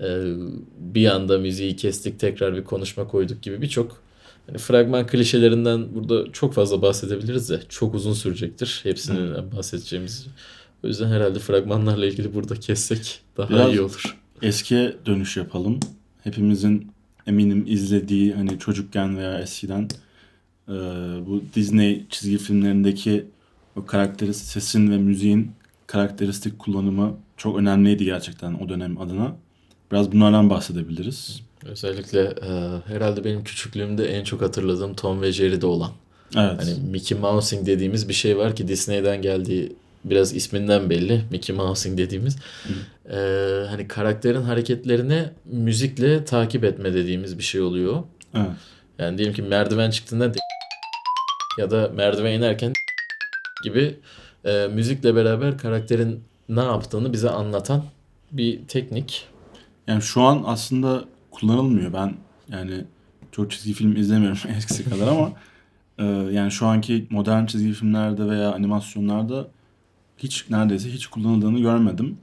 [0.00, 0.32] Ee,
[0.78, 4.02] bir anda müziği kestik tekrar bir konuşma koyduk gibi birçok
[4.46, 10.26] hani fragman klişelerinden burada çok fazla bahsedebiliriz de çok uzun sürecektir hepsinden bahsedeceğimiz.
[10.84, 14.16] O yüzden herhalde fragmanlarla ilgili burada kessek daha Biraz- iyi olur.
[14.42, 15.80] Eskiye dönüş yapalım.
[16.24, 16.90] Hepimizin
[17.26, 19.88] eminim izlediği hani çocukken veya eskiden
[20.68, 20.72] e,
[21.26, 23.24] bu Disney çizgi filmlerindeki
[23.76, 25.50] o karakteri sesin ve müziğin
[25.86, 29.36] karakteristik kullanımı çok önemliydi gerçekten o dönem adına.
[29.92, 31.40] Biraz bunlardan bahsedebiliriz.
[31.64, 35.90] Özellikle e, herhalde benim küçüklüğümde en çok hatırladığım Tom ve Jerry'de olan.
[36.36, 36.62] Evet.
[36.62, 41.22] Hani Mickey Mousing dediğimiz bir şey var ki Disney'den geldiği biraz isminden belli.
[41.30, 42.36] Mickey Mousing dediğimiz.
[43.10, 43.16] E,
[43.68, 48.02] hani karakterin hareketlerini müzikle takip etme dediğimiz bir şey oluyor.
[48.34, 48.46] evet.
[48.98, 50.32] Yani diyelim ki merdiven çıktığında
[51.58, 52.72] ya da merdiven inerken
[53.64, 53.96] gibi
[54.44, 57.84] e, müzikle beraber karakterin ne yaptığını bize anlatan
[58.32, 59.26] bir teknik.
[59.86, 61.92] Yani şu an aslında kullanılmıyor.
[61.92, 62.14] Ben
[62.48, 62.84] yani
[63.32, 65.32] çok çizgi film izlemiyorum eskisi kadar ama
[65.98, 69.48] e, yani şu anki modern çizgi filmlerde veya animasyonlarda
[70.18, 72.18] hiç neredeyse hiç kullanıldığını görmedim.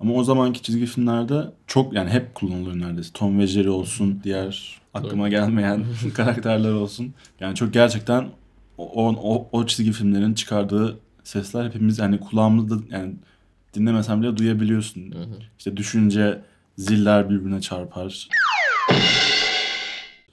[0.00, 3.12] Ama o zamanki çizgi filmlerde çok yani hep kullanılıyor neredeyse.
[3.12, 5.84] Tom ve Jerry olsun, diğer aklıma gelmeyen
[6.14, 7.14] karakterler olsun.
[7.40, 8.28] Yani çok gerçekten
[8.78, 13.14] o, o, o çizgi filmlerin çıkardığı sesler hepimiz yani kulağımızda yani
[13.74, 15.14] dinlemesem bile duyabiliyorsun.
[15.58, 16.40] İşte düşünce
[16.84, 18.28] ziller birbirine çarpar.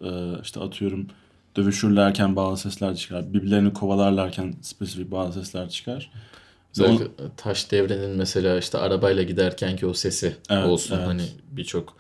[0.04, 0.08] Ee,
[0.44, 1.08] işte atıyorum
[1.56, 3.34] dövüşürlerken bazı sesler çıkar.
[3.34, 6.12] Birbirlerini kovalarlarken spesifik bazı sesler çıkar.
[6.72, 7.06] Özellikle
[7.38, 11.08] taş devrenin mesela işte arabayla giderken ki o sesi Evet, olsun evet.
[11.08, 11.98] hani birçok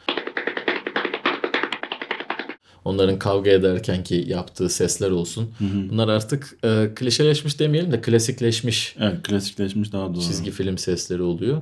[2.85, 5.53] onların kavga ederkenki yaptığı sesler olsun.
[5.89, 10.21] Bunlar artık e, klişeleşmiş demeyelim de klasikleşmiş Evet klasikleşmiş daha doğru.
[10.21, 11.61] çizgi film sesleri oluyor.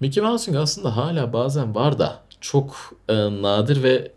[0.00, 2.18] Mickey Mouse'un aslında hala bazen var da
[2.50, 4.12] çok e, nadir ve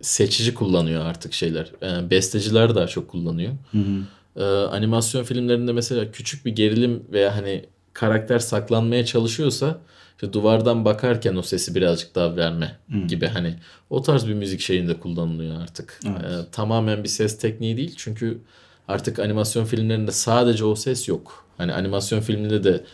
[0.00, 1.72] seçici kullanıyor artık şeyler.
[1.82, 3.52] E, besteciler daha çok kullanıyor.
[3.72, 4.42] Hı hı.
[4.42, 9.78] E, animasyon filmlerinde mesela küçük bir gerilim veya hani karakter saklanmaya çalışıyorsa
[10.14, 12.78] işte duvardan bakarken o sesi birazcık daha verme
[13.08, 13.54] gibi hani
[13.90, 16.00] o tarz bir müzik şeyinde kullanılıyor artık.
[16.06, 16.24] Evet.
[16.24, 18.38] E, tamamen bir ses tekniği değil çünkü
[18.88, 21.46] artık animasyon filmlerinde sadece o ses yok.
[21.58, 22.84] Hani animasyon filminde de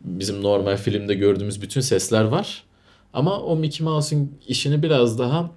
[0.00, 2.64] bizim normal filmde gördüğümüz bütün sesler var.
[3.12, 5.50] Ama o Mickey Mouse'un işini biraz daha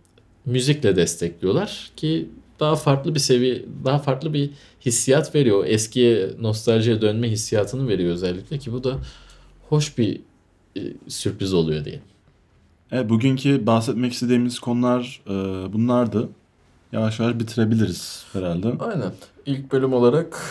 [0.46, 2.30] müzikle destekliyorlar ki
[2.60, 4.50] daha farklı bir seviye, daha farklı bir
[4.86, 5.66] hissiyat veriyor.
[5.68, 8.98] Eskiye nostaljiye dönme hissiyatını veriyor özellikle ki bu da
[9.70, 10.22] hoş bir
[10.78, 12.00] e, sürpriz oluyor diye.
[12.92, 15.34] Evet, bugünkü bahsetmek istediğimiz konular e,
[15.74, 16.30] bunlardı.
[16.92, 18.74] Yavaş yavaş bitirebiliriz herhalde.
[18.80, 19.12] Aynen.
[19.46, 20.42] İlk bölüm olarak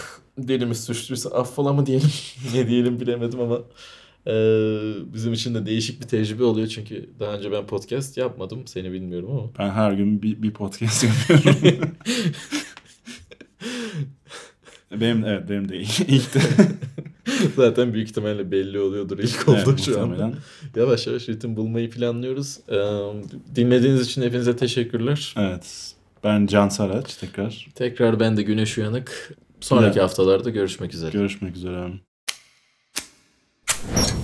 [0.48, 2.10] dilimiz suçluysa affola mı diyelim
[2.54, 3.58] ne diyelim bilemedim ama
[4.26, 4.32] e,
[5.14, 9.30] bizim için de değişik bir tecrübe oluyor çünkü daha önce ben podcast yapmadım seni bilmiyorum
[9.30, 9.50] ama.
[9.58, 11.80] Ben her gün bir, bir podcast yapıyorum.
[15.00, 16.40] benim evet benim de ilk, de.
[17.56, 20.34] Zaten büyük ihtimalle belli oluyordur ilk oldu Evet, şu muhtemelen.
[20.76, 22.58] Yavaş yavaş ritim bulmayı planlıyoruz.
[22.68, 22.76] Ee,
[23.54, 25.34] dinlediğiniz için hepinize teşekkürler.
[25.38, 25.94] Evet.
[26.24, 27.68] Ben Can Saraç tekrar.
[27.74, 29.34] Tekrar ben de Güneş Uyanık.
[29.60, 30.04] Sonraki Ya.
[30.04, 31.10] haftalarda görüşmek üzere.
[31.10, 31.90] Görüşmek üzere.
[33.86, 34.23] Thank you.